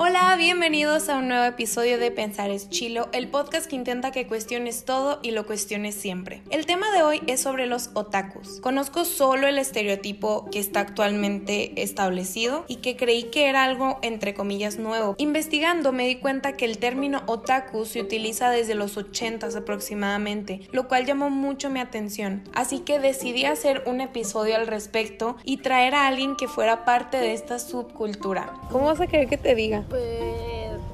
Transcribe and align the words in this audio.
Hola, 0.00 0.36
bienvenidos 0.38 1.08
a 1.08 1.16
un 1.16 1.26
nuevo 1.26 1.44
episodio 1.44 1.98
de 1.98 2.12
Pensar 2.12 2.52
es 2.52 2.70
Chilo, 2.70 3.08
el 3.10 3.26
podcast 3.26 3.66
que 3.66 3.74
intenta 3.74 4.12
que 4.12 4.28
cuestiones 4.28 4.84
todo 4.84 5.18
y 5.24 5.32
lo 5.32 5.44
cuestiones 5.44 5.96
siempre. 5.96 6.40
El 6.50 6.66
tema 6.66 6.92
de 6.92 7.02
hoy 7.02 7.20
es 7.26 7.40
sobre 7.40 7.66
los 7.66 7.90
otakus. 7.94 8.60
Conozco 8.60 9.04
solo 9.04 9.48
el 9.48 9.58
estereotipo 9.58 10.48
que 10.52 10.60
está 10.60 10.78
actualmente 10.78 11.82
establecido 11.82 12.64
y 12.68 12.76
que 12.76 12.96
creí 12.96 13.24
que 13.24 13.48
era 13.48 13.64
algo 13.64 13.98
entre 14.02 14.34
comillas 14.34 14.78
nuevo. 14.78 15.16
Investigando 15.18 15.90
me 15.90 16.06
di 16.06 16.14
cuenta 16.14 16.52
que 16.52 16.64
el 16.64 16.78
término 16.78 17.24
otaku 17.26 17.84
se 17.84 18.00
utiliza 18.00 18.50
desde 18.50 18.76
los 18.76 18.96
80 18.96 19.48
aproximadamente, 19.48 20.60
lo 20.70 20.86
cual 20.86 21.06
llamó 21.06 21.28
mucho 21.28 21.70
mi 21.70 21.80
atención. 21.80 22.44
Así 22.54 22.78
que 22.78 23.00
decidí 23.00 23.46
hacer 23.46 23.82
un 23.84 24.00
episodio 24.00 24.54
al 24.54 24.68
respecto 24.68 25.36
y 25.42 25.56
traer 25.56 25.96
a 25.96 26.06
alguien 26.06 26.36
que 26.36 26.46
fuera 26.46 26.84
parte 26.84 27.16
de 27.16 27.32
esta 27.32 27.58
subcultura. 27.58 28.52
¿Cómo 28.70 28.84
vas 28.84 29.00
a 29.00 29.08
querer 29.08 29.28
que 29.28 29.38
te 29.38 29.56
diga? 29.56 29.87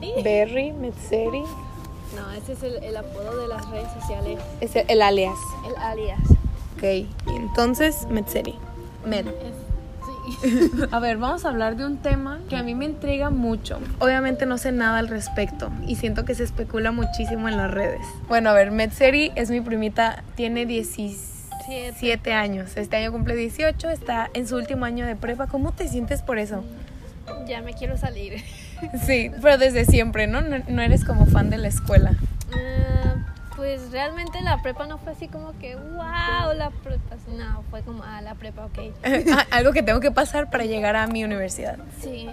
Sí. 0.00 0.12
Berry, 0.22 0.72
Metzeri. 0.72 1.42
No, 2.14 2.30
ese 2.36 2.52
es 2.52 2.62
el, 2.62 2.82
el 2.84 2.96
apodo 2.96 3.36
de 3.36 3.48
las 3.48 3.68
redes 3.70 3.88
sociales. 4.00 4.38
Es 4.60 4.76
el, 4.76 4.84
el 4.88 5.02
alias. 5.02 5.36
El 5.66 5.76
alias. 5.76 6.20
Ok, 6.76 6.82
y 6.82 7.08
entonces 7.36 8.06
Metzeri. 8.08 8.54
Med. 9.04 9.26
Sí. 10.40 10.70
A 10.90 10.98
ver, 11.00 11.16
vamos 11.18 11.44
a 11.44 11.48
hablar 11.50 11.76
de 11.76 11.84
un 11.84 11.98
tema 11.98 12.40
que 12.48 12.56
a 12.56 12.62
mí 12.62 12.74
me 12.74 12.86
intriga 12.86 13.30
mucho. 13.30 13.78
Obviamente 13.98 14.46
no 14.46 14.58
sé 14.58 14.72
nada 14.72 14.98
al 14.98 15.08
respecto 15.08 15.70
y 15.86 15.96
siento 15.96 16.24
que 16.24 16.34
se 16.34 16.44
especula 16.44 16.92
muchísimo 16.92 17.48
en 17.48 17.56
las 17.56 17.70
redes. 17.70 18.00
Bueno, 18.28 18.50
a 18.50 18.52
ver, 18.54 18.70
Metzeri 18.70 19.32
es 19.34 19.50
mi 19.50 19.60
primita, 19.60 20.24
tiene 20.34 20.66
17 20.66 22.32
años. 22.32 22.76
Este 22.76 22.96
año 22.96 23.12
cumple 23.12 23.36
18, 23.36 23.90
está 23.90 24.30
en 24.34 24.48
su 24.48 24.56
último 24.56 24.84
año 24.84 25.06
de 25.06 25.16
prepa. 25.16 25.46
¿Cómo 25.46 25.72
te 25.72 25.88
sientes 25.88 26.22
por 26.22 26.38
eso? 26.38 26.64
Ya 27.46 27.60
me 27.62 27.74
quiero 27.74 27.96
salir. 27.96 28.42
Sí, 29.06 29.30
pero 29.42 29.58
desde 29.58 29.84
siempre, 29.84 30.26
¿no? 30.26 30.40
No, 30.40 30.58
no 30.68 30.82
eres 30.82 31.04
como 31.04 31.26
fan 31.26 31.50
de 31.50 31.58
la 31.58 31.68
escuela. 31.68 32.12
Ah, 32.52 33.14
pues 33.56 33.90
realmente 33.90 34.40
la 34.42 34.60
prepa 34.62 34.86
no 34.86 34.98
fue 34.98 35.12
así 35.12 35.28
como 35.28 35.56
que, 35.58 35.76
wow, 35.76 36.52
la 36.56 36.70
prepa. 36.82 37.16
No, 37.36 37.62
fue 37.70 37.82
como, 37.82 38.02
ah, 38.04 38.20
la 38.20 38.34
prepa, 38.34 38.66
ok. 38.66 38.78
Ah, 39.32 39.46
Algo 39.50 39.72
que 39.72 39.82
tengo 39.82 40.00
que 40.00 40.10
pasar 40.10 40.50
para 40.50 40.64
llegar 40.64 40.96
a 40.96 41.06
mi 41.06 41.24
universidad. 41.24 41.78
Sí, 42.02 42.28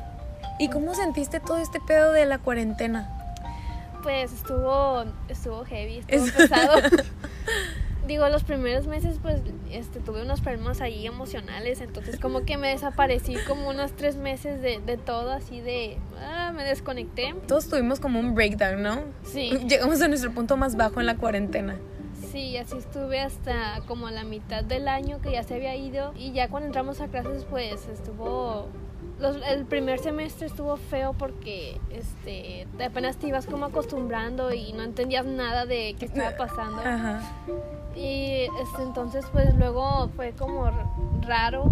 ¿Y 0.59 0.67
cómo 0.70 0.94
sentiste 0.94 1.40
todo 1.40 1.58
este 1.58 1.80
pedo 1.80 2.12
de 2.12 2.25
la 2.25 2.38
cuarentena? 2.38 3.09
pues 4.03 4.34
estuvo, 4.34 5.06
estuvo 5.30 5.64
heavy, 5.66 6.00
estuvo 6.00 6.25
Es- 6.25 6.31
pesado. 6.31 6.73
Digo, 8.12 8.28
los 8.28 8.44
primeros 8.44 8.88
meses 8.88 9.20
pues 9.22 9.40
este, 9.72 10.02
tuve 10.02 10.23
unos 10.23 10.42
problemas 10.42 10.81
ahí 10.81 11.08
emocionales, 11.08 11.80
entonces 11.80 12.20
como 12.20 12.44
que 12.44 12.58
me 12.58 12.68
desaparecí 12.68 13.38
como 13.48 13.70
unos 13.70 13.94
tres 13.94 14.18
meses 14.18 14.62
de, 14.62 14.81
de 14.86 14.98
todo, 14.98 15.31
así 15.31 15.62
de, 15.62 15.98
ah, 16.20 16.52
me 16.53 16.66
desconecté. 16.66 17.34
Todos 17.48 17.70
tuvimos 17.70 18.02
como 18.02 18.20
un 18.20 18.36
breakdown, 18.36 18.84
¿no? 18.84 19.00
Sí. 19.23 19.52
Llegamos 19.70 20.02
a 20.02 20.09
nuestro 20.09 20.34
punto 20.34 20.58
más 20.58 20.76
bajo 20.76 21.00
en 21.00 21.06
la 21.06 21.16
cuarentena. 21.16 21.78
Sí, 22.34 22.58
así 22.58 22.80
estuve 22.80 23.22
hasta 23.22 23.80
como 23.88 24.09
la 24.09 24.25
mitad 24.25 24.66
del 24.66 24.90
año 24.90 25.22
que 25.22 25.31
ya 25.31 25.44
se 25.44 25.56
había 25.56 25.78
ido 25.78 26.12
y 26.18 26.34
ya 26.34 26.50
cuando 26.50 26.68
entramos 26.68 27.00
a 27.00 27.08
clases 27.08 27.46
pues 27.46 27.88
estuvo... 27.88 28.68
los- 29.22 29.38
el 29.47 29.66
primer 29.66 30.00
semestre 30.00 30.47
estuvo 30.47 30.75
feo 30.77 31.14
porque 31.14 31.80
este, 31.91 32.67
te- 32.77 32.86
apenas 32.86 33.17
te 33.17 33.28
ibas 33.28 33.45
como 33.45 33.66
acostumbrando 33.66 34.52
y 34.53 34.73
no 34.73 34.83
entendías 34.83 35.25
nada 35.25 35.66
de 35.66 35.95
qué 36.00 36.05
estaba 36.05 36.36
pasando. 36.38 36.81
Ajá. 36.81 37.22
Y 37.95 38.47
este, 38.61 38.83
entonces 38.83 39.25
pues 39.31 39.53
luego 39.55 40.09
fue 40.16 40.31
como 40.31 40.69
raro 41.22 41.66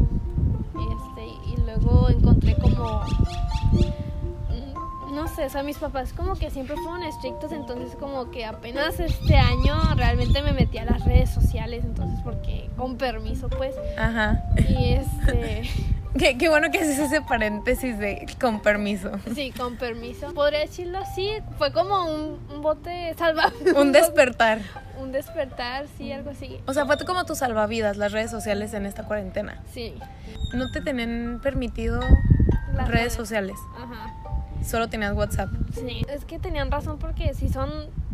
este, 0.74 1.26
y 1.52 1.58
luego 1.66 2.10
encontré 2.10 2.56
como... 2.56 3.02
mm, 3.72 5.16
No 5.16 5.28
sé, 5.28 5.46
o 5.46 5.50
sea, 5.50 5.64
mis 5.64 5.78
papás 5.78 6.14
como 6.14 6.36
que 6.36 6.50
siempre 6.52 6.76
fueron 6.78 7.04
estrictos, 7.04 7.52
entonces 7.52 7.96
como 8.00 8.30
que 8.32 8.46
apenas 8.46 9.00
este 9.00 9.36
año 9.38 9.76
realmente 9.96 10.42
me 10.42 10.54
metí 10.54 10.78
a 10.78 10.86
las 10.86 11.04
redes 11.06 11.30
sociales, 11.32 11.84
entonces 11.84 12.20
porque 12.24 12.70
con 12.78 12.96
permiso 12.98 13.50
pues, 13.50 13.76
Ajá. 13.98 14.44
y 14.70 14.94
este, 14.94 15.64
Qué, 16.18 16.38
qué 16.38 16.50
bueno 16.50 16.72
que 16.72 16.80
haces 16.80 16.98
ese 16.98 17.22
paréntesis 17.22 17.98
de 18.00 18.26
con 18.42 18.62
permiso. 18.62 19.12
sí, 19.36 19.52
con 19.52 19.76
permiso. 19.78 20.34
Podría 20.34 20.60
decirlo 20.62 20.98
así, 21.00 21.30
fue 21.58 21.72
como 21.72 22.06
un, 22.06 22.40
un 22.54 22.62
bote 22.62 23.14
salvavidas. 23.18 23.76
Un 23.76 23.92
despertar. 23.92 24.60
Un 25.00 25.14
despertar, 25.14 25.86
sí, 25.98 26.12
algo 26.12 26.32
así. 26.32 26.60
O 26.66 26.74
sea, 26.74 26.86
fue 26.86 26.98
como 27.06 27.24
tu 27.26 27.34
salvavidas 27.34 27.96
las 27.96 28.12
redes 28.12 28.30
sociales 28.30 28.74
en 28.74 28.86
esta 28.86 29.04
cuarentena. 29.04 29.62
Sí. 29.74 29.94
No 30.54 30.70
te 30.72 30.82
tenían 30.82 31.40
permitido 31.42 32.02
las 32.74 32.90
redes 32.90 33.14
sociales. 33.14 33.56
Ajá. 33.78 34.14
Solo 34.62 34.90
tenías 34.90 35.14
WhatsApp. 35.14 35.48
Sí, 35.74 36.06
es 36.10 36.26
que 36.26 36.38
tenían 36.38 36.70
razón 36.70 37.00
porque 37.00 37.34
si 37.34 37.48
son 37.48 37.70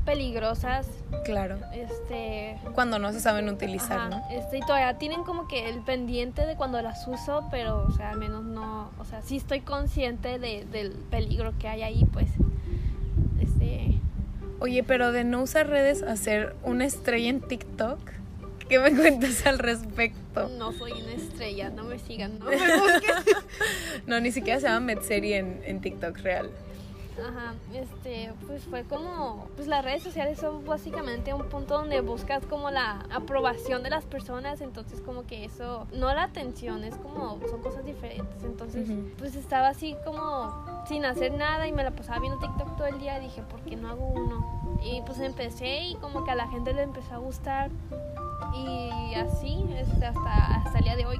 peligrosas, 0.05 0.88
Claro. 1.23 1.57
este, 1.73 2.57
Cuando 2.73 2.99
no 2.99 3.11
se 3.11 3.19
saben 3.19 3.49
utilizar, 3.49 3.99
ajá, 3.99 4.09
¿no? 4.09 4.23
este, 4.31 4.57
y 4.59 4.61
todavía 4.61 4.97
tienen 4.97 5.23
como 5.23 5.47
que 5.47 5.67
el 5.69 5.79
pendiente 5.81 6.45
de 6.45 6.55
cuando 6.55 6.81
las 6.81 7.07
uso, 7.07 7.47
pero, 7.51 7.83
o 7.88 7.91
sea, 7.91 8.11
al 8.11 8.17
menos 8.19 8.43
no, 8.43 8.91
o 8.99 9.05
sea, 9.05 9.21
sí 9.21 9.38
estoy 9.38 9.61
consciente 9.61 10.38
de, 10.39 10.66
del 10.66 10.91
peligro 10.91 11.53
que 11.59 11.67
hay 11.67 11.81
ahí, 11.81 12.05
pues, 12.13 12.29
este, 13.41 13.99
Oye, 14.59 14.83
pero 14.83 15.11
de 15.11 15.23
no 15.23 15.41
usar 15.41 15.67
redes 15.67 16.01
a 16.03 16.16
ser 16.16 16.55
una 16.63 16.85
estrella 16.85 17.29
en 17.29 17.41
TikTok, 17.41 17.99
¿qué 18.69 18.79
me 18.79 18.91
cuentas 18.95 19.45
al 19.45 19.59
respecto? 19.59 20.49
no 20.57 20.72
soy 20.73 20.91
una 20.93 21.13
estrella, 21.13 21.69
no 21.69 21.83
me 21.83 21.97
sigan, 21.99 22.39
no 22.39 22.45
me 22.51 22.51
busquen. 22.57 23.16
No, 24.07 24.19
ni 24.19 24.31
siquiera 24.31 24.59
se 24.59 24.67
llama 24.67 24.81
Metzeri 24.81 25.33
en, 25.33 25.61
en 25.66 25.81
TikTok 25.81 26.17
real. 26.19 26.49
Ajá, 27.17 27.53
este, 27.73 28.33
pues 28.45 28.63
fue 28.65 28.83
como, 28.83 29.47
pues 29.55 29.67
las 29.67 29.85
redes 29.85 30.03
sociales 30.03 30.37
son 30.37 30.65
básicamente 30.65 31.33
un 31.33 31.45
punto 31.45 31.77
donde 31.77 32.01
buscas 32.01 32.45
como 32.45 32.71
la 32.71 33.05
aprobación 33.09 33.83
de 33.83 33.89
las 33.89 34.03
personas, 34.03 34.59
entonces 34.59 34.99
como 34.99 35.25
que 35.25 35.45
eso, 35.45 35.87
no 35.93 36.13
la 36.13 36.23
atención, 36.23 36.83
es 36.83 36.95
como, 36.97 37.39
son 37.49 37.61
cosas 37.61 37.85
diferentes, 37.85 38.43
entonces 38.43 38.89
pues 39.17 39.35
estaba 39.35 39.69
así 39.69 39.95
como 40.03 40.53
sin 40.87 41.05
hacer 41.05 41.33
nada 41.33 41.67
y 41.67 41.71
me 41.71 41.83
la 41.83 41.91
pasaba 41.91 42.19
viendo 42.19 42.37
TikTok 42.39 42.75
todo 42.75 42.87
el 42.87 42.99
día, 42.99 43.17
dije, 43.19 43.41
¿por 43.43 43.61
qué 43.61 43.77
no 43.77 43.89
hago 43.89 44.05
uno? 44.07 44.79
Y 44.83 45.01
pues 45.05 45.19
empecé 45.19 45.83
y 45.85 45.95
como 45.95 46.25
que 46.25 46.31
a 46.31 46.35
la 46.35 46.49
gente 46.49 46.73
le 46.73 46.83
empezó 46.83 47.15
a 47.15 47.17
gustar 47.17 47.71
y 48.53 49.15
así, 49.15 49.65
este, 49.69 50.05
hasta, 50.05 50.55
hasta 50.57 50.77
el 50.79 50.83
día 50.83 50.95
de 50.97 51.05
hoy. 51.05 51.19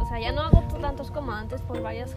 O 0.00 0.06
sea, 0.06 0.20
ya 0.20 0.32
no 0.32 0.42
hago 0.42 0.62
tantos 0.80 1.10
como 1.10 1.32
antes 1.32 1.62
por 1.62 1.80
varias 1.80 2.14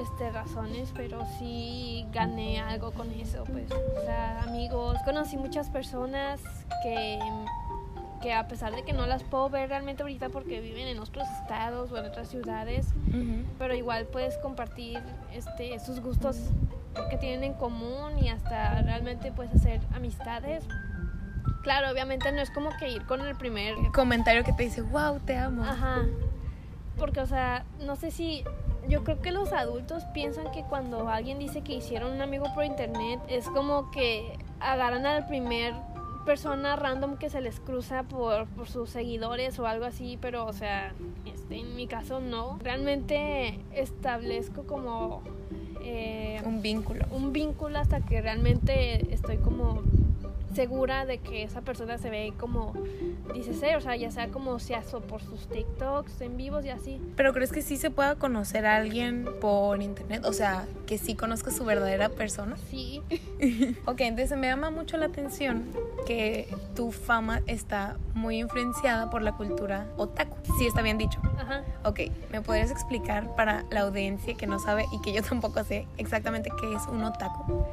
este, 0.00 0.30
razones, 0.30 0.92
pero 0.94 1.24
sí 1.38 2.06
gané 2.12 2.60
algo 2.60 2.92
con 2.92 3.10
eso, 3.12 3.44
pues, 3.44 3.70
o 3.70 4.04
sea, 4.04 4.42
amigos, 4.42 4.96
conocí 5.04 5.36
muchas 5.36 5.70
personas 5.70 6.40
que, 6.82 7.18
que 8.22 8.32
a 8.32 8.48
pesar 8.48 8.74
de 8.74 8.82
que 8.82 8.92
no 8.92 9.06
las 9.06 9.22
puedo 9.22 9.48
ver 9.50 9.68
realmente 9.68 10.02
ahorita 10.02 10.30
porque 10.30 10.60
viven 10.60 10.88
en 10.88 10.98
otros 10.98 11.28
estados 11.40 11.92
o 11.92 11.96
en 11.96 12.06
otras 12.06 12.28
ciudades, 12.28 12.88
pero 13.58 13.74
igual 13.74 14.06
puedes 14.06 14.36
compartir 14.38 15.00
este, 15.32 15.78
sus 15.78 16.00
gustos 16.00 16.38
que 17.10 17.16
tienen 17.16 17.44
en 17.44 17.54
común 17.54 18.18
y 18.22 18.28
hasta 18.28 18.82
realmente 18.82 19.32
puedes 19.32 19.54
hacer 19.54 19.80
amistades. 19.94 20.64
Claro, 21.62 21.90
obviamente 21.90 22.30
no 22.30 22.40
es 22.40 22.50
como 22.50 22.70
que 22.78 22.90
ir 22.90 23.06
con 23.06 23.22
el 23.22 23.34
primer 23.36 23.74
Comentario 23.94 24.44
que 24.44 24.52
te 24.52 24.64
dice, 24.64 24.82
wow, 24.82 25.18
te 25.20 25.36
amo. 25.36 25.64
Ajá. 25.64 26.02
Porque, 26.98 27.20
o 27.20 27.26
sea, 27.26 27.64
no 27.80 27.96
sé 27.96 28.10
si. 28.10 28.44
Yo 28.88 29.02
creo 29.04 29.20
que 29.20 29.32
los 29.32 29.52
adultos 29.52 30.04
piensan 30.12 30.50
que 30.52 30.62
cuando 30.64 31.08
alguien 31.08 31.38
dice 31.38 31.62
que 31.62 31.74
hicieron 31.74 32.12
un 32.12 32.22
amigo 32.22 32.46
por 32.54 32.64
internet, 32.64 33.20
es 33.28 33.48
como 33.48 33.90
que 33.90 34.38
agarran 34.60 35.06
al 35.06 35.26
primer 35.26 35.74
persona 36.26 36.74
random 36.76 37.16
que 37.16 37.28
se 37.28 37.40
les 37.40 37.60
cruza 37.60 38.02
por, 38.04 38.46
por 38.48 38.66
sus 38.68 38.88
seguidores 38.90 39.58
o 39.58 39.66
algo 39.66 39.84
así, 39.84 40.18
pero, 40.20 40.46
o 40.46 40.52
sea, 40.52 40.94
este, 41.26 41.58
en 41.60 41.76
mi 41.76 41.86
caso 41.86 42.20
no. 42.20 42.58
Realmente 42.62 43.60
establezco 43.72 44.62
como. 44.64 45.22
eh, 45.82 46.40
Un 46.44 46.62
vínculo. 46.62 47.04
un 47.10 47.32
vínculo 47.32 47.78
hasta 47.78 48.00
que 48.00 48.22
realmente 48.22 49.12
estoy 49.12 49.36
como 49.36 49.82
segura 50.54 51.04
de 51.06 51.18
que 51.18 51.42
esa 51.42 51.60
persona 51.60 51.98
se 51.98 52.10
ve 52.10 52.32
como 52.38 52.72
dice 53.34 53.54
ser, 53.54 53.76
o 53.76 53.80
sea, 53.80 53.96
ya 53.96 54.10
sea 54.10 54.28
como 54.28 54.58
se 54.58 54.74
hace 54.74 54.98
por 55.00 55.22
sus 55.22 55.48
TikToks 55.48 56.20
en 56.20 56.36
vivos 56.36 56.64
y 56.64 56.70
así. 56.70 57.00
Pero 57.16 57.32
crees 57.32 57.52
que 57.52 57.62
sí 57.62 57.76
se 57.76 57.90
pueda 57.90 58.14
conocer 58.16 58.66
a 58.66 58.76
alguien 58.76 59.26
por 59.40 59.82
internet? 59.82 60.24
O 60.24 60.32
sea, 60.32 60.66
que 60.86 60.98
sí 60.98 61.14
conozca 61.14 61.50
su 61.50 61.64
verdadera 61.64 62.08
persona. 62.08 62.56
Sí. 62.70 63.02
Ok, 63.86 64.00
entonces 64.00 64.36
me 64.38 64.46
llama 64.46 64.70
mucho 64.70 64.96
la 64.96 65.06
atención 65.06 65.64
que 66.06 66.48
tu 66.74 66.92
fama 66.92 67.42
está 67.46 67.96
muy 68.14 68.38
influenciada 68.38 69.10
por 69.10 69.22
la 69.22 69.32
cultura 69.32 69.86
otaku. 69.96 70.36
Sí, 70.58 70.66
está 70.66 70.82
bien 70.82 70.98
dicho. 70.98 71.20
Ajá. 71.38 71.62
Ok, 71.84 72.00
¿me 72.32 72.40
podrías 72.40 72.70
explicar 72.70 73.34
para 73.36 73.64
la 73.70 73.80
audiencia 73.80 74.34
que 74.34 74.46
no 74.46 74.58
sabe 74.58 74.84
y 74.92 75.00
que 75.02 75.12
yo 75.12 75.22
tampoco 75.22 75.62
sé 75.64 75.86
exactamente 75.98 76.50
qué 76.60 76.72
es 76.74 76.82
un 76.88 77.04
otaku? 77.04 77.64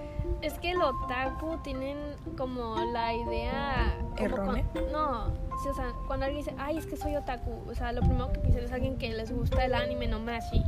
Es 0.41 0.53
que 0.59 0.71
el 0.71 0.81
otaku 0.81 1.57
tienen 1.63 1.97
como 2.37 2.75
la 2.91 3.13
idea 3.13 3.95
¿Errónea? 4.17 4.65
no, 4.91 5.31
Sí, 5.61 5.67
o 5.67 5.73
sea, 5.75 5.93
cuando 6.07 6.25
alguien 6.25 6.43
dice, 6.43 6.55
ay, 6.57 6.77
es 6.77 6.87
que 6.87 6.97
soy 6.97 7.15
otaku, 7.15 7.69
o 7.69 7.75
sea, 7.75 7.91
lo 7.91 8.01
primero 8.01 8.31
que 8.31 8.39
piensan 8.39 8.63
es 8.63 8.71
alguien 8.71 8.97
que 8.97 9.13
les 9.13 9.31
gusta 9.31 9.63
el 9.63 9.75
anime, 9.75 10.07
no 10.07 10.19
me 10.19 10.35
así. 10.35 10.63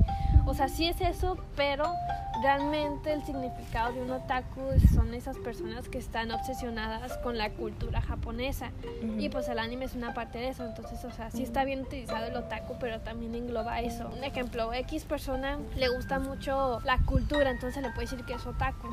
O 0.45 0.53
sea, 0.53 0.67
sí 0.67 0.87
es 0.87 1.01
eso, 1.01 1.35
pero 1.55 1.85
realmente 2.43 3.11
el 3.11 3.23
significado 3.23 3.93
de 3.93 4.03
un 4.03 4.11
otaku 4.11 4.61
son 4.93 5.15
esas 5.15 5.37
personas 5.39 5.89
que 5.89 5.97
están 5.97 6.29
obsesionadas 6.29 7.17
con 7.19 7.39
la 7.39 7.49
cultura 7.49 8.01
japonesa. 8.01 8.71
Y 9.17 9.29
pues 9.29 9.47
el 9.47 9.57
anime 9.57 9.85
es 9.85 9.95
una 9.95 10.13
parte 10.13 10.37
de 10.37 10.49
eso. 10.49 10.63
Entonces, 10.63 11.03
o 11.05 11.11
sea, 11.11 11.31
sí 11.31 11.41
está 11.41 11.63
bien 11.63 11.81
utilizado 11.81 12.27
el 12.27 12.35
otaku, 12.35 12.75
pero 12.79 12.99
también 12.99 13.33
engloba 13.33 13.81
eso. 13.81 14.07
Un 14.15 14.23
ejemplo, 14.23 14.73
X 14.73 15.05
persona 15.05 15.57
le 15.75 15.89
gusta 15.89 16.19
mucho 16.19 16.81
la 16.81 16.99
cultura, 16.99 17.49
entonces 17.49 17.81
le 17.81 17.89
puede 17.89 18.09
decir 18.09 18.23
que 18.25 18.33
es 18.33 18.45
otaku. 18.45 18.89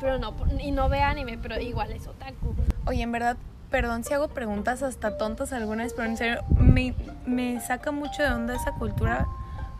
Pero 0.00 0.18
no, 0.18 0.34
y 0.58 0.70
no 0.70 0.88
ve 0.88 1.02
anime, 1.02 1.38
pero 1.38 1.60
igual 1.60 1.92
es 1.92 2.06
otaku. 2.06 2.54
Oye, 2.86 3.02
en 3.02 3.12
verdad, 3.12 3.36
perdón 3.70 4.02
si 4.04 4.14
hago 4.14 4.28
preguntas 4.28 4.82
hasta 4.82 5.18
tontas 5.18 5.52
algunas, 5.52 5.92
pero 5.92 6.08
en 6.08 6.16
serio, 6.16 6.42
me, 6.58 6.94
me 7.26 7.60
saca 7.60 7.90
mucho 7.92 8.22
de 8.22 8.30
onda 8.30 8.54
esa 8.54 8.72
cultura 8.72 9.26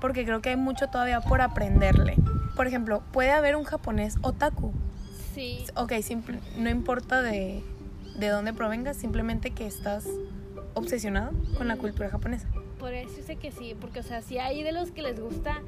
porque 0.01 0.25
creo 0.25 0.41
que 0.41 0.51
hay 0.51 0.57
mucho 0.57 0.89
todavía 0.89 1.21
por 1.21 1.41
aprenderle. 1.41 2.17
Por 2.57 2.67
ejemplo, 2.67 3.03
puede 3.13 3.31
haber 3.31 3.57
un 3.57 3.65
japonés 3.65 4.17
otaku. 4.23 4.73
Sí. 5.35 5.65
Ok, 5.77 5.93
simple, 6.03 6.39
no 6.57 6.71
importa 6.71 7.23
de, 7.23 7.63
de 8.17 8.29
dónde 8.29 8.53
provengas, 8.53 8.97
simplemente 8.97 9.51
que 9.51 9.67
estás 9.67 10.07
obsesionado 10.75 11.33
con 11.57 11.69
la 11.69 11.77
cultura 11.77 12.11
japonesa. 12.11 12.49
Por 12.79 12.95
eso 12.95 13.23
sé 13.27 13.37
que 13.37 13.53
sí, 13.53 13.77
porque 13.79 14.01
o 14.01 14.03
sea, 14.03 14.23
si 14.23 14.39
hay 14.39 14.63
de 14.63 14.73
los 14.73 14.91
que 14.91 15.03
les 15.03 15.21
gusta, 15.21 15.59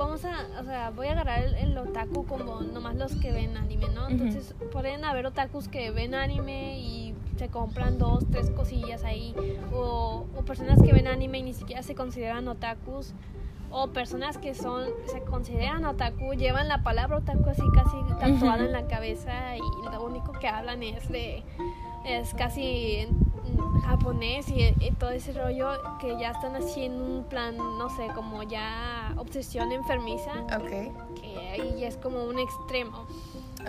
vamos 0.00 0.24
a, 0.24 0.48
o 0.58 0.64
sea, 0.64 0.90
voy 0.90 1.08
a 1.08 1.12
agarrar 1.12 1.42
el, 1.42 1.76
otaku 1.76 2.24
como 2.26 2.62
nomás 2.62 2.96
los 2.96 3.14
que 3.16 3.32
ven 3.32 3.56
anime, 3.56 3.90
¿no? 3.94 4.08
Entonces, 4.08 4.54
pueden 4.72 5.04
haber 5.04 5.26
otakus 5.26 5.68
que 5.68 5.90
ven 5.90 6.14
anime 6.14 6.80
y 6.80 7.14
se 7.36 7.48
compran 7.48 7.98
dos, 7.98 8.24
tres 8.30 8.50
cosillas 8.50 9.04
ahí, 9.04 9.34
o, 9.72 10.26
o 10.34 10.42
personas 10.42 10.82
que 10.82 10.92
ven 10.92 11.06
anime 11.06 11.38
y 11.38 11.42
ni 11.42 11.52
siquiera 11.52 11.82
se 11.82 11.94
consideran 11.94 12.48
otakus 12.48 13.12
o 13.70 13.88
personas 13.88 14.36
que 14.38 14.52
son 14.54 14.88
se 15.06 15.20
consideran 15.22 15.84
otaku 15.84 16.34
llevan 16.34 16.66
la 16.66 16.82
palabra 16.82 17.18
otaku 17.18 17.50
así 17.50 17.62
casi 17.72 17.96
tatuada 18.18 18.64
en 18.64 18.72
la 18.72 18.88
cabeza 18.88 19.56
y 19.56 19.60
lo 19.92 20.04
único 20.04 20.32
que 20.32 20.48
hablan 20.48 20.82
es 20.82 21.08
de 21.08 21.44
es 22.04 22.34
casi 22.34 23.06
japonés 23.82 24.46
y, 24.48 24.74
todo 24.98 25.10
ese 25.10 25.32
rollo 25.32 25.70
que 26.00 26.18
ya 26.18 26.30
están 26.30 26.56
así 26.56 26.84
en 26.84 26.92
un 26.92 27.24
plan 27.24 27.56
no 27.56 27.88
sé 27.96 28.08
como 28.14 28.42
ya 28.42 29.14
obsesión 29.16 29.72
enfermiza 29.72 30.32
okay. 30.44 30.92
que 31.20 31.38
ahí 31.48 31.84
es 31.84 31.96
como 31.96 32.24
un 32.24 32.38
extremo 32.38 33.06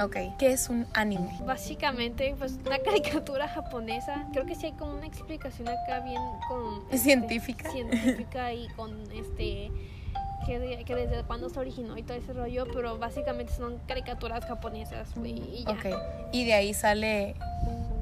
Ok, 0.02 0.16
¿qué 0.40 0.54
es 0.54 0.70
un 0.70 0.88
anime? 0.94 1.38
Básicamente, 1.46 2.34
pues 2.38 2.58
una 2.66 2.80
caricatura 2.86 3.48
japonesa. 3.48 4.26
Creo 4.32 4.46
que 4.46 4.56
sí 4.56 4.68
hay 4.68 4.72
como 4.72 4.94
una 4.94 5.08
explicación 5.08 5.68
acá 5.68 6.00
bien 6.00 6.22
con... 6.48 6.82
Este, 6.86 6.98
científica. 7.00 7.70
Científica 7.70 8.54
y 8.54 8.68
con 8.70 9.04
este 9.12 9.70
que, 10.46 10.60
desde 10.60 11.24
cuándo 11.24 11.50
se 11.50 11.60
originó 11.60 11.98
y 11.98 12.04
todo 12.04 12.18
ese 12.18 12.34
rollo, 12.34 12.66
pero 12.74 12.98
básicamente 12.98 13.54
son 13.54 13.78
caricaturas 13.88 14.46
japonesas 14.46 15.10
y, 15.24 15.64
ya. 15.66 15.72
Okay. 15.72 15.94
Y 16.32 16.46
de 16.46 16.54
ahí 16.54 16.74
sale 16.74 17.36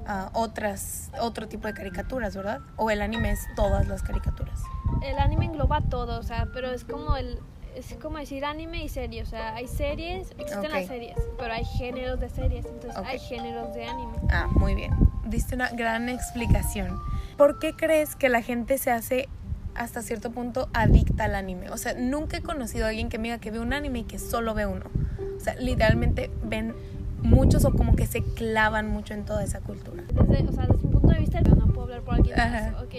uh, 0.10 0.30
otras, 0.34 1.10
otro 1.22 1.48
tipo 1.48 1.68
de 1.68 1.74
caricaturas, 1.74 2.36
¿verdad? 2.36 2.60
O 2.76 2.90
el 2.92 3.02
anime 3.02 3.32
es 3.32 3.40
todas 3.56 3.88
las 3.88 4.04
caricaturas. 4.04 4.60
El 5.04 5.18
anime 5.20 5.46
engloba 5.46 5.82
todo, 5.82 6.20
o 6.20 6.24
sea, 6.24 6.48
pero 6.54 6.72
es 6.72 6.84
como 6.84 7.16
el 7.16 7.40
es 7.76 7.96
como 8.02 8.18
decir 8.18 8.44
anime 8.44 8.84
y 8.84 8.90
serie, 8.90 9.22
o 9.22 9.26
sea, 9.26 9.54
hay 9.56 9.68
series, 9.68 10.32
existen 10.38 10.72
las 10.72 10.88
series, 10.88 11.16
pero 11.38 11.54
hay 11.54 11.64
géneros 11.64 12.20
de 12.20 12.28
series, 12.28 12.66
entonces 12.66 12.98
hay 13.06 13.20
géneros 13.20 13.74
de 13.74 13.86
anime. 13.86 14.14
Ah, 14.30 14.48
muy 14.54 14.76
bien. 14.76 14.92
Diste 15.26 15.56
una 15.56 15.70
gran 15.70 16.10
explicación. 16.10 17.00
¿Por 17.38 17.60
qué 17.60 17.76
crees 17.76 18.16
que 18.16 18.28
la 18.28 18.42
gente 18.42 18.78
se 18.80 18.92
hace 18.92 19.30
hasta 19.80 20.02
cierto 20.02 20.32
punto 20.32 20.68
adicta 20.74 21.24
al 21.26 21.36
anime. 21.36 21.70
O 21.70 21.78
sea, 21.78 21.94
nunca 21.94 22.38
he 22.38 22.42
conocido 22.42 22.86
a 22.86 22.90
alguien 22.90 23.08
que 23.08 23.18
me 23.18 23.30
diga 23.30 23.40
que 23.40 23.50
ve 23.50 23.60
un 23.60 23.72
anime 23.72 24.00
y 24.00 24.04
que 24.04 24.20
solo 24.20 24.54
ve 24.54 24.66
uno. 24.66 24.86
O 25.38 25.40
sea, 25.40 25.56
literalmente 25.56 26.30
ven 26.44 26.76
muchos 27.24 27.66
o 27.66 27.72
como 27.72 27.96
que 27.96 28.06
se 28.06 28.22
clavan 28.24 28.90
mucho 28.90 29.14
en 29.14 29.26
toda 29.26 29.44
esa 29.44 29.62
cultura. 29.62 30.04
Desde, 30.14 30.48
o 30.48 30.52
sea, 30.52 30.68
desde 30.68 30.84
mi 30.84 30.94
punto 30.94 31.08
de 31.10 31.20
vista, 31.20 31.42
no 31.42 31.68
puedo 31.68 31.84
hablar 31.84 32.02
por 32.02 32.16
alguien 32.16 32.36
más, 32.38 32.74
¿ok? 32.84 32.96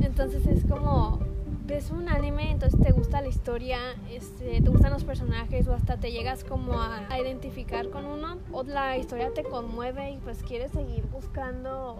Entonces 0.00 0.46
es 0.46 0.64
como, 0.64 1.20
ves 1.66 1.90
un 1.90 2.08
anime, 2.08 2.50
entonces 2.50 2.80
te 2.80 2.92
gusta 2.92 3.20
la 3.20 3.28
historia, 3.28 3.78
este, 4.10 4.60
te 4.60 4.70
gustan 4.70 4.92
los 4.92 5.04
personajes 5.04 5.68
o 5.68 5.74
hasta 5.74 5.96
te 5.96 6.12
llegas 6.12 6.44
como 6.44 6.80
a, 6.80 7.06
a 7.08 7.18
identificar 7.18 7.88
con 7.90 8.04
uno, 8.04 8.38
o 8.52 8.62
la 8.62 8.98
historia 8.98 9.30
te 9.34 9.42
conmueve 9.42 10.12
y 10.12 10.18
pues 10.18 10.42
quieres 10.42 10.72
seguir 10.72 11.04
buscando 11.10 11.96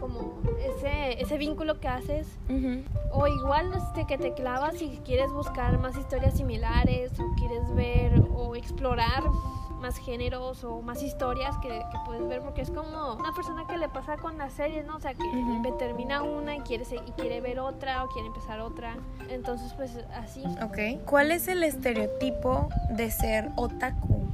como 0.00 0.40
ese, 0.60 1.20
ese 1.20 1.38
vínculo 1.38 1.80
que 1.80 1.88
haces. 1.88 2.26
O 3.12 3.26
igual 3.26 3.72
este, 3.74 4.06
que 4.06 4.18
te 4.18 4.34
clavas 4.34 4.80
y 4.80 5.00
quieres 5.04 5.32
buscar 5.32 5.78
más 5.80 5.96
historias 5.96 6.36
similares 6.36 7.12
o 7.18 7.34
quieres 7.36 7.74
ver 7.74 8.22
o 8.34 8.54
explorar 8.56 9.24
más 9.80 9.98
géneros 9.98 10.64
o 10.64 10.82
más 10.82 11.02
historias 11.02 11.56
que, 11.58 11.82
puedes 12.04 12.26
ver 12.28 12.40
porque 12.40 12.62
es 12.62 12.70
como 12.70 13.14
una 13.14 13.32
persona 13.32 13.66
que 13.66 13.76
le 13.76 13.88
pasa 13.88 14.16
con 14.16 14.38
las 14.38 14.52
series, 14.52 14.84
¿no? 14.86 14.96
O 14.96 15.00
sea, 15.00 15.14
que 15.14 15.24
termina 15.78 16.22
una 16.22 16.56
y 16.56 16.60
quiere, 16.60 16.84
y 17.06 17.12
quiere 17.12 17.40
ver 17.40 17.58
otra 17.58 18.04
o 18.04 18.08
quiere 18.08 18.28
empezar 18.28 18.60
otra. 18.60 18.96
Entonces, 19.28 19.72
pues 19.74 19.96
así. 20.14 20.44
Ok. 20.62 21.04
¿Cuál 21.04 21.32
es 21.32 21.48
el 21.48 21.64
estereotipo 21.64 22.68
de 22.90 23.10
ser 23.10 23.50
otaku? 23.56 24.26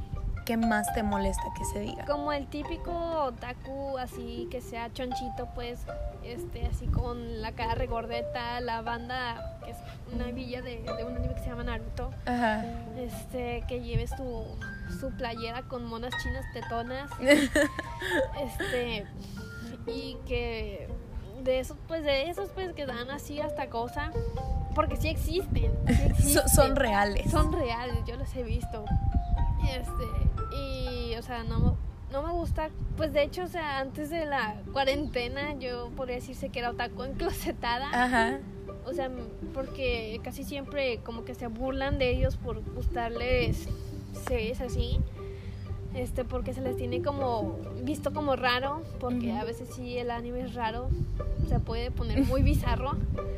¿qué 0.45 0.57
más 0.57 0.93
te 0.93 1.03
molesta 1.03 1.43
que 1.57 1.65
se 1.65 1.79
diga? 1.79 2.05
Como 2.05 2.33
el 2.33 2.47
típico 2.47 2.91
otaku, 2.91 3.97
así 3.97 4.47
que 4.51 4.61
sea 4.61 4.91
chonchito, 4.91 5.47
pues, 5.55 5.79
este, 6.23 6.65
así 6.65 6.87
con 6.87 7.41
la 7.41 7.53
cara 7.53 7.75
regordeta, 7.75 8.59
la 8.61 8.81
banda, 8.81 9.57
que 9.63 9.71
es 9.71 9.77
una 10.13 10.25
villa 10.31 10.61
de, 10.61 10.81
de 10.81 11.03
un 11.03 11.15
anime 11.15 11.33
que 11.33 11.41
se 11.41 11.47
llama 11.47 11.63
Naruto, 11.63 12.11
Ajá. 12.25 12.65
este, 12.97 13.63
que 13.67 13.81
lleves 13.81 14.15
tu, 14.15 14.45
su 14.99 15.11
playera 15.11 15.63
con 15.63 15.85
monas 15.85 16.13
chinas 16.23 16.45
tetonas, 16.53 17.09
este, 17.19 19.05
y 19.87 20.17
que 20.25 20.87
de 21.43 21.59
esos, 21.59 21.77
pues, 21.87 22.03
de 22.03 22.29
esos, 22.29 22.49
pues, 22.49 22.73
que 22.73 22.85
dan 22.85 23.09
así 23.09 23.39
hasta 23.39 23.69
cosa, 23.69 24.11
porque 24.75 24.95
sí 24.95 25.09
existen, 25.09 25.71
sí 25.87 26.03
existen. 26.09 26.47
son 26.49 26.75
reales. 26.75 27.29
Son 27.31 27.51
reales, 27.51 27.97
yo 28.05 28.15
los 28.15 28.33
he 28.35 28.43
visto. 28.43 28.85
Este, 29.69 30.55
y, 30.57 31.15
o 31.15 31.21
sea, 31.21 31.43
no, 31.43 31.77
no 32.11 32.21
me 32.21 32.31
gusta, 32.31 32.69
pues 32.95 33.11
de 33.11 33.23
hecho, 33.23 33.43
o 33.43 33.47
sea, 33.47 33.79
antes 33.79 34.09
de 34.09 34.25
la 34.25 34.55
cuarentena 34.71 35.55
yo 35.55 35.89
podría 35.95 36.15
decirse 36.15 36.49
que 36.49 36.59
era 36.59 36.69
otaku 36.71 37.03
enclosetada. 37.05 37.89
Ajá. 37.91 38.39
O 38.85 38.93
sea, 38.93 39.09
porque 39.53 40.19
casi 40.23 40.43
siempre 40.43 40.99
como 40.99 41.25
que 41.25 41.35
se 41.35 41.47
burlan 41.47 41.97
de 41.97 42.11
ellos 42.11 42.37
por 42.37 42.61
gustarles 42.73 43.67
series 44.13 44.61
así. 44.61 44.99
Este, 45.93 46.23
porque 46.23 46.55
se 46.55 46.61
les 46.61 46.75
tiene 46.75 47.03
como 47.03 47.57
visto 47.83 48.13
como 48.13 48.35
raro, 48.35 48.81
porque 48.99 49.31
a 49.33 49.43
veces 49.43 49.69
sí 49.75 49.95
el 49.97 50.09
anime 50.09 50.41
es 50.41 50.55
raro, 50.55 50.89
se 51.47 51.59
puede 51.59 51.91
poner 51.91 52.23
muy 52.25 52.41
bizarro. 52.43 52.93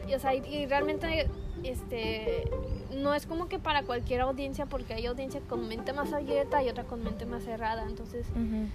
Y 0.08 0.14
o 0.14 0.20
sea, 0.20 0.34
y 0.34 0.66
realmente 0.66 1.28
este 1.64 2.50
no 2.96 3.14
es 3.14 3.26
como 3.26 3.48
que 3.48 3.60
para 3.60 3.84
cualquier 3.84 4.22
audiencia 4.22 4.66
porque 4.66 4.94
hay 4.94 5.06
audiencia 5.06 5.42
con 5.42 5.68
mente 5.68 5.94
más 5.94 6.14
abierta 6.14 6.64
y 6.64 6.70
otra 6.70 6.84
con 6.84 7.04
mente 7.04 7.26
más 7.26 7.44
cerrada 7.44 7.84
entonces 7.86 8.28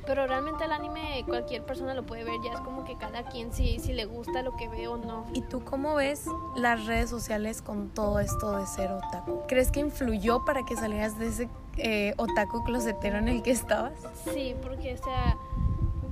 pero 0.07 0.27
realmente 0.27 0.65
el 0.65 0.73
anime 0.73 1.25
cualquier 1.27 1.63
persona 1.65 1.95
lo 1.95 2.05
puede 2.05 2.25
ver 2.25 2.35
ya 2.45 2.53
es 2.53 2.61
como 2.61 2.85
que 2.85 2.97
cada 2.97 3.25
quien 3.25 3.53
si, 3.53 3.79
si 3.79 3.93
le 3.93 4.05
gusta 4.05 4.43
lo 4.43 4.57
que 4.57 4.69
ve 4.69 4.89
o 4.89 4.97
no 4.97 5.27
y 5.33 5.43
tú 5.43 5.65
cómo 5.65 5.95
ves 5.95 6.27
las 6.57 6.87
redes 6.87 7.09
sociales 7.11 7.63
con 7.63 7.89
todo 7.91 8.21
esto 8.21 8.57
de 8.57 8.67
ser 8.67 8.91
otaku 8.91 9.43
crees 9.47 9.71
que 9.71 9.81
influyó 9.81 10.45
para 10.45 10.65
que 10.65 10.77
salieras 10.77 11.19
de 11.19 11.29
ese 11.29 11.49
eh, 11.83 12.15
otaku 12.17 12.65
closetero 12.65 13.19
en 13.19 13.29
el 13.29 13.43
que 13.43 13.51
estabas 13.51 13.93
sí 14.33 14.55
porque 14.63 14.95
o 14.95 14.97
sea 14.97 15.37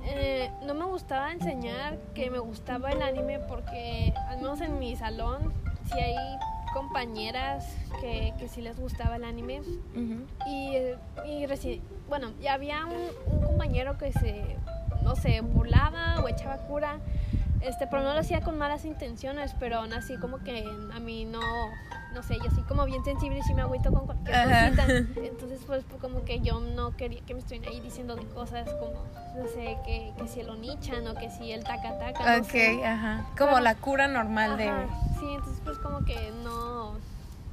eh, 0.04 0.50
no 0.64 0.74
me 0.74 0.86
gustaba 0.86 1.32
enseñar 1.32 1.98
que 2.14 2.30
me 2.30 2.38
gustaba 2.38 2.90
el 2.90 3.02
anime 3.02 3.38
porque 3.40 4.14
al 4.28 4.38
menos 4.38 4.60
en 4.60 4.78
mi 4.78 4.96
salón 4.96 5.52
si 5.92 5.98
hay 6.00 6.16
compañeras 6.72 7.76
que, 8.00 8.32
que 8.38 8.48
sí 8.48 8.60
les 8.60 8.78
gustaba 8.78 9.16
el 9.16 9.24
anime. 9.24 9.62
Y, 10.46 10.76
y 11.26 11.46
bueno, 12.08 12.32
ya 12.40 12.54
había 12.54 12.86
un, 12.86 13.40
compañero 13.42 13.98
que 13.98 14.12
se, 14.12 14.56
no 15.02 15.16
sé, 15.16 15.40
burlaba 15.40 16.20
o 16.22 16.28
echaba 16.28 16.58
cura. 16.58 16.98
Este, 17.60 17.88
pero 17.88 18.02
no 18.02 18.14
lo 18.14 18.20
hacía 18.20 18.40
con 18.40 18.56
malas 18.56 18.84
intenciones, 18.84 19.54
pero 19.58 19.78
aún 19.78 19.92
así 19.92 20.16
como 20.16 20.38
que 20.38 20.64
a 20.94 21.00
mí 21.00 21.24
no, 21.24 21.40
no 22.14 22.22
sé, 22.22 22.38
yo 22.42 22.50
soy 22.50 22.62
como 22.64 22.84
bien 22.84 23.04
sensible 23.04 23.38
y 23.38 23.42
sí 23.42 23.54
me 23.54 23.62
agüito 23.62 23.92
con 23.92 24.06
cualquier 24.06 24.34
cosita. 24.34 24.86
Entonces, 25.22 25.60
pues, 25.66 25.84
como 26.00 26.24
que 26.24 26.40
yo 26.40 26.60
no 26.60 26.96
quería 26.96 27.20
que 27.22 27.34
me 27.34 27.40
estuvieran 27.40 27.72
ahí 27.72 27.80
diciendo 27.80 28.16
de 28.16 28.24
cosas 28.26 28.68
como, 28.74 29.04
no 29.36 29.48
sé, 29.48 29.76
que, 29.84 30.12
que 30.16 30.28
si 30.28 30.40
el 30.40 30.48
onichan 30.48 31.06
o 31.06 31.14
que 31.14 31.30
si 31.30 31.52
el 31.52 31.64
taca 31.64 31.98
taca. 31.98 32.38
ok, 32.38 32.84
ajá. 32.84 33.26
Como 33.36 33.60
la 33.60 33.74
cura 33.74 34.08
normal 34.08 34.56
de... 34.56 34.72
Sí, 35.18 35.26
entonces 35.34 35.60
pues 35.64 35.78
como 35.78 36.04
que 36.04 36.32
no, 36.42 36.87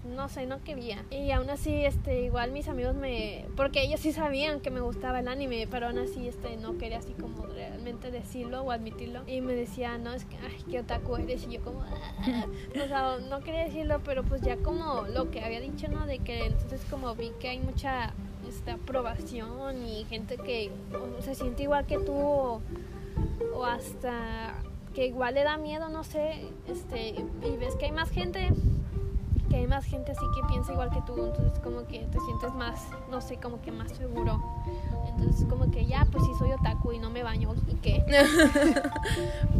no 0.05 0.29
sé, 0.29 0.45
no 0.45 0.63
quería. 0.63 1.03
Y 1.09 1.31
aún 1.31 1.49
así, 1.49 1.85
este, 1.85 2.21
igual 2.21 2.51
mis 2.51 2.67
amigos 2.67 2.95
me, 2.95 3.45
porque 3.55 3.81
ellos 3.81 3.99
sí 3.99 4.11
sabían 4.11 4.59
que 4.59 4.69
me 4.69 4.81
gustaba 4.81 5.19
el 5.19 5.27
anime, 5.27 5.67
pero 5.69 5.87
aún 5.87 5.97
así, 5.99 6.27
este, 6.27 6.57
no 6.57 6.77
quería 6.77 6.99
así 6.99 7.13
como 7.13 7.45
realmente 7.45 8.11
decirlo 8.11 8.61
o 8.61 8.71
admitirlo. 8.71 9.21
Y 9.27 9.41
me 9.41 9.53
decía, 9.53 9.97
no, 9.97 10.13
es 10.13 10.25
que, 10.25 10.37
ay, 10.37 10.63
qué 10.69 10.79
otaku 10.79 11.17
eres. 11.17 11.45
Y 11.47 11.53
yo 11.53 11.61
como, 11.63 11.81
ah". 11.81 12.45
o 12.71 12.87
sea, 12.87 13.17
no 13.29 13.41
quería 13.41 13.65
decirlo, 13.65 14.01
pero 14.03 14.23
pues 14.23 14.41
ya 14.41 14.57
como 14.57 15.03
lo 15.03 15.31
que 15.31 15.43
había 15.43 15.59
dicho, 15.59 15.87
¿no? 15.87 16.05
De 16.05 16.19
que 16.19 16.45
entonces 16.45 16.81
como 16.89 17.15
vi 17.15 17.31
que 17.39 17.49
hay 17.49 17.59
mucha 17.59 18.13
esta 18.47 18.73
aprobación 18.73 19.85
y 19.87 20.05
gente 20.05 20.37
que 20.37 20.69
se 21.21 21.33
siente 21.33 21.63
igual 21.63 21.87
que 21.87 21.97
tú 21.97 22.13
o, 22.13 22.61
o 23.55 23.65
hasta 23.65 24.55
que 24.93 25.07
igual 25.07 25.33
le 25.33 25.43
da 25.43 25.57
miedo, 25.57 25.89
no 25.89 26.03
sé, 26.03 26.45
este, 26.67 27.09
y 27.09 27.57
ves 27.57 27.75
que 27.75 27.85
hay 27.85 27.91
más 27.91 28.09
gente 28.11 28.51
que 29.49 29.57
hay 29.57 29.67
más 29.67 29.85
gente 29.85 30.11
así 30.11 30.25
que 30.35 30.41
piensa 30.47 30.71
igual 30.73 30.89
que 30.89 31.01
tú, 31.01 31.13
entonces 31.25 31.59
como 31.59 31.85
que 31.85 31.99
te 31.99 32.19
sientes 32.19 32.53
más, 32.53 32.87
no 33.09 33.21
sé, 33.21 33.37
como 33.37 33.61
que 33.61 33.71
más 33.71 33.91
seguro. 33.91 34.41
Entonces 35.07 35.45
como 35.47 35.71
que 35.71 35.85
ya, 35.85 36.07
pues 36.11 36.23
sí 36.25 36.31
soy 36.37 36.51
otaku 36.51 36.93
y 36.93 36.99
no 36.99 37.09
me 37.09 37.23
baño, 37.23 37.53
¿y 37.67 37.75
qué? 37.75 38.03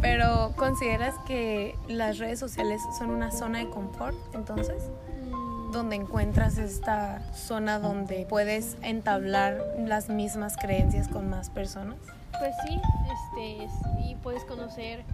Pero 0.00 0.52
¿consideras 0.56 1.14
que 1.26 1.76
las 1.88 2.18
redes 2.18 2.38
sociales 2.38 2.80
son 2.98 3.10
una 3.10 3.30
zona 3.30 3.58
de 3.58 3.68
confort 3.70 4.16
entonces? 4.34 4.90
Mm, 5.30 5.72
Donde 5.72 5.96
encuentras 5.96 6.58
esta 6.58 7.22
zona 7.32 7.78
donde 7.78 8.26
puedes 8.28 8.76
entablar 8.82 9.62
las 9.78 10.08
mismas 10.08 10.56
creencias 10.56 11.08
con 11.08 11.28
más 11.30 11.50
personas? 11.50 11.96
Pues 12.38 12.54
sí, 12.66 12.80
este, 13.06 13.68
y 14.04 14.14
puedes 14.16 14.44
conocer 14.44 15.04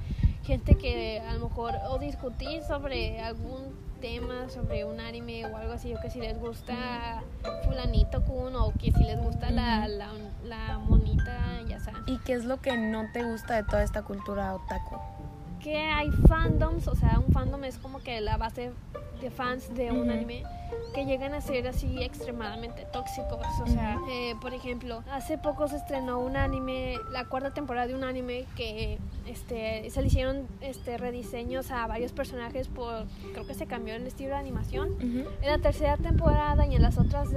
gente 0.45 0.75
que 0.75 1.21
a 1.21 1.35
lo 1.35 1.49
mejor 1.49 1.75
o 1.89 1.99
discutir 1.99 2.65
sobre 2.65 3.21
algún 3.21 3.77
tema, 4.03 4.51
sobre 4.51 4.85
un 4.85 5.01
anime 5.01 5.47
o 5.47 5.57
algo 5.57 5.73
así, 5.73 5.95
o 5.95 6.01
que 6.01 6.11
si 6.11 6.21
les 6.21 6.39
gusta 6.39 7.23
fulanito 7.65 8.23
kun 8.25 8.55
o 8.57 8.73
que 8.73 8.93
si 8.93 9.05
les 9.05 9.19
gusta 9.19 9.51
la, 9.51 9.89
la, 9.89 10.11
la 10.45 10.79
monita, 10.79 11.63
ya 11.67 11.81
sabes. 11.81 12.03
¿Y 12.07 12.19
qué 12.19 12.35
es 12.35 12.45
lo 12.45 12.61
que 12.61 12.77
no 12.77 13.11
te 13.13 13.23
gusta 13.23 13.55
de 13.55 13.63
toda 13.63 13.83
esta 13.83 14.03
cultura 14.03 14.55
otaku? 14.55 14.99
que 15.63 15.77
hay 15.77 16.11
fandoms, 16.29 16.89
o 16.89 16.97
sea, 16.97 17.21
un 17.25 17.33
fandom 17.33 17.63
es 17.63 17.79
como 17.79 18.01
que 18.01 18.21
la 18.21 18.37
base 18.37 18.73
de 19.21 19.31
fans 19.31 19.73
de 19.75 19.93
un 19.93 20.11
anime 20.11 20.43
que 20.95 21.05
llegan 21.05 21.35
a 21.35 21.41
ser 21.41 21.67
así 21.67 22.03
extremadamente 22.03 22.85
tóxicos. 22.93 23.47
O 23.63 23.67
sea, 23.67 23.99
eh, 24.11 24.35
por 24.41 24.55
ejemplo, 24.55 25.03
hace 25.11 25.39
poco 25.39 25.69
se 25.69 25.77
estrenó 25.77 26.21
un 26.21 26.37
anime, 26.37 26.97
la 27.11 27.25
cuarta 27.25 27.53
temporada 27.53 27.87
de 27.87 27.95
un 27.95 28.05
anime 28.05 28.47
que 28.57 28.99
este, 29.27 29.89
se 29.91 30.01
le 30.01 30.09
hicieron 30.09 30.47
este, 30.61 30.99
rediseños 30.99 31.71
a 31.71 31.87
varios 31.87 32.13
personajes 32.13 32.69
por, 32.69 33.07
creo 33.33 33.47
que 33.47 33.55
se 33.55 33.67
cambió 33.67 33.95
el 33.95 34.07
estilo 34.07 34.31
de 34.31 34.37
animación. 34.37 34.97
En 35.01 35.49
la 35.49 35.59
tercera 35.59 35.97
temporada 35.97 36.67
y 36.67 36.75
en 36.75 36.83
las 36.83 36.99
otras 36.99 37.29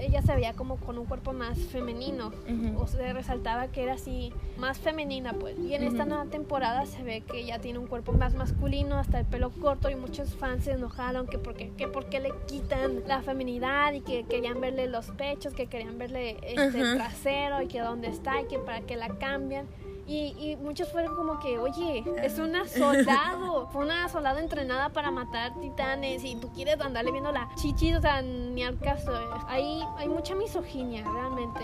ella 0.00 0.22
se 0.22 0.34
veía 0.34 0.52
como 0.54 0.76
con 0.76 0.98
un 0.98 1.06
cuerpo 1.06 1.32
más 1.32 1.58
femenino. 1.58 2.32
O 2.76 2.86
se 2.86 3.12
resaltaba 3.12 3.68
que 3.68 3.82
era 3.82 3.94
así 3.94 4.32
más 4.58 4.78
femenina 4.78 5.32
pues. 5.32 5.58
Y 5.58 5.74
en 5.74 5.82
esta 5.82 6.04
nueva 6.04 6.26
temporada 6.26 6.86
se 6.86 7.02
ve 7.02 7.22
que 7.22 7.44
ya 7.44 7.58
tiene 7.58 7.78
un 7.78 7.86
cuerpo 7.86 8.12
más 8.12 8.34
masculino 8.34 8.96
hasta 8.96 9.20
el 9.20 9.26
pelo 9.26 9.50
corto 9.50 9.90
y 9.90 9.96
muchos 9.96 10.34
fans 10.34 10.64
se 10.64 10.72
enojaron 10.72 11.26
que 11.26 11.38
porque 11.38 11.70
que 11.76 11.88
porque 11.88 12.20
le 12.20 12.32
quitan 12.46 13.02
la 13.06 13.22
feminidad 13.22 13.92
y 13.92 14.00
que 14.00 14.24
querían 14.24 14.60
verle 14.60 14.86
los 14.86 15.06
pechos 15.12 15.54
que 15.54 15.66
querían 15.66 15.98
verle 15.98 16.36
este 16.42 16.94
trasero 16.94 17.62
y 17.62 17.66
que 17.66 17.80
dónde 17.80 18.08
está 18.08 18.40
y 18.40 18.46
que 18.46 18.58
para 18.58 18.80
que 18.82 18.96
la 18.96 19.08
cambian 19.18 19.66
y, 20.10 20.34
y 20.40 20.56
muchos 20.56 20.88
fueron 20.88 21.14
como 21.14 21.38
que, 21.38 21.60
oye, 21.60 22.02
es 22.20 22.36
una 22.40 22.66
soldado, 22.66 23.68
fue 23.72 23.84
una 23.84 24.08
soldado 24.08 24.40
entrenada 24.40 24.88
para 24.88 25.12
matar 25.12 25.52
titanes 25.60 26.24
y 26.24 26.34
tú 26.34 26.50
quieres 26.50 26.80
andarle 26.80 27.12
viendo 27.12 27.30
la 27.30 27.48
chichis, 27.54 27.94
o 27.96 28.00
sea, 28.00 28.20
ni 28.20 28.64
al 28.64 28.76
caso. 28.80 29.12
Hay, 29.46 29.80
hay 29.96 30.08
mucha 30.08 30.34
misoginia, 30.34 31.04
realmente. 31.04 31.60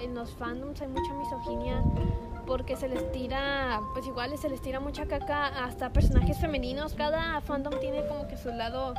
En 0.00 0.14
los 0.14 0.32
fandoms 0.32 0.80
hay 0.80 0.88
mucha 0.88 1.12
misoginia 1.12 1.82
porque 2.46 2.74
se 2.74 2.88
les 2.88 3.12
tira, 3.12 3.82
pues 3.92 4.06
igual 4.06 4.36
se 4.38 4.48
les 4.48 4.62
tira 4.62 4.80
mucha 4.80 5.04
caca 5.04 5.48
hasta 5.62 5.92
personajes 5.92 6.38
femeninos. 6.38 6.94
Cada 6.94 7.42
fandom 7.42 7.78
tiene 7.80 8.06
como 8.06 8.26
que 8.28 8.38
su 8.38 8.48
lado 8.48 8.94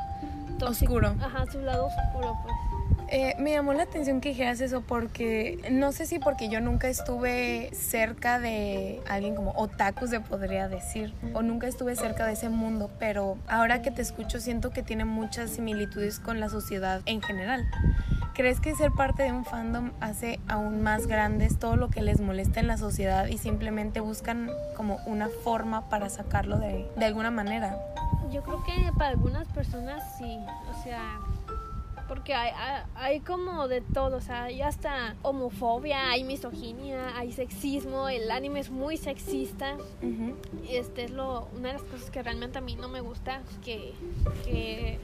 tóxico. 0.60 0.94
Oscuro. 0.94 1.16
Ajá, 1.20 1.48
su 1.52 1.60
lado 1.60 1.88
oscuro, 1.88 2.38
pues. 2.44 2.71
Eh, 3.14 3.36
me 3.38 3.52
llamó 3.52 3.74
la 3.74 3.84
atención 3.84 4.22
que 4.22 4.30
dijeras 4.30 4.62
eso 4.62 4.84
porque 4.88 5.60
no 5.70 5.92
sé 5.92 6.06
si 6.06 6.18
porque 6.18 6.48
yo 6.48 6.62
nunca 6.62 6.88
estuve 6.88 7.70
cerca 7.74 8.40
de 8.40 9.02
alguien 9.10 9.36
como 9.36 9.52
otaku 9.52 10.08
se 10.08 10.22
podría 10.22 10.70
decir 10.70 11.14
o 11.34 11.42
nunca 11.42 11.68
estuve 11.68 11.98
cerca 11.98 12.26
de 12.26 12.34
ese 12.34 12.48
mundo, 12.48 12.90
pero 13.00 13.38
ahora 13.50 13.82
que 13.82 13.92
te 13.92 14.02
escucho 14.02 14.40
siento 14.40 14.70
que 14.70 14.82
tiene 14.82 15.04
muchas 15.04 15.50
similitudes 15.50 16.22
con 16.22 16.40
la 16.40 16.48
sociedad 16.48 17.02
en 17.06 17.22
general. 17.22 17.70
¿Crees 18.34 18.62
que 18.62 18.74
ser 18.76 18.92
parte 18.94 19.24
de 19.24 19.34
un 19.34 19.44
fandom 19.44 19.92
hace 20.00 20.40
aún 20.48 20.82
más 20.82 21.06
grandes 21.06 21.60
todo 21.60 21.76
lo 21.76 21.90
que 21.90 22.02
les 22.02 22.22
molesta 22.22 22.62
en 22.62 22.68
la 22.68 22.78
sociedad 22.78 23.28
y 23.28 23.38
simplemente 23.38 24.00
buscan 24.00 24.50
como 24.78 25.00
una 25.06 25.28
forma 25.28 25.90
para 25.90 26.10
sacarlo 26.10 26.60
de, 26.60 26.90
de 26.96 27.06
alguna 27.06 27.30
manera? 27.30 27.78
Yo 28.32 28.42
creo 28.42 28.64
que 28.64 28.90
para 28.98 29.10
algunas 29.10 29.50
personas 29.50 30.02
sí, 30.18 30.40
o 30.70 30.84
sea, 30.84 31.20
porque 32.12 32.34
hay, 32.34 32.52
hay, 32.58 32.82
hay 32.96 33.20
como 33.22 33.70
de 33.70 33.80
todo, 33.80 34.18
o 34.18 34.20
sea, 34.22 34.44
hay 34.44 34.62
hasta 34.62 35.16
homofobia, 35.22 36.12
hay 36.12 36.26
misoginia, 36.26 37.16
hay 37.16 37.32
sexismo, 37.32 38.10
el 38.10 38.30
anime 38.32 38.60
es 38.60 38.70
muy 38.70 38.98
sexista, 38.98 39.78
Ujú. 40.02 40.36
este 40.70 41.06
es 41.06 41.12
lo, 41.12 41.48
una 41.56 41.70
de 41.70 41.76
las 41.76 41.84
cosas 41.84 42.12
que 42.12 42.22
realmente 42.22 42.58
a 42.58 42.62
mí 42.62 42.76
no 42.76 42.90
me 42.90 43.00
gusta, 43.00 43.44
que, 43.64 43.94
que 44.44 45.00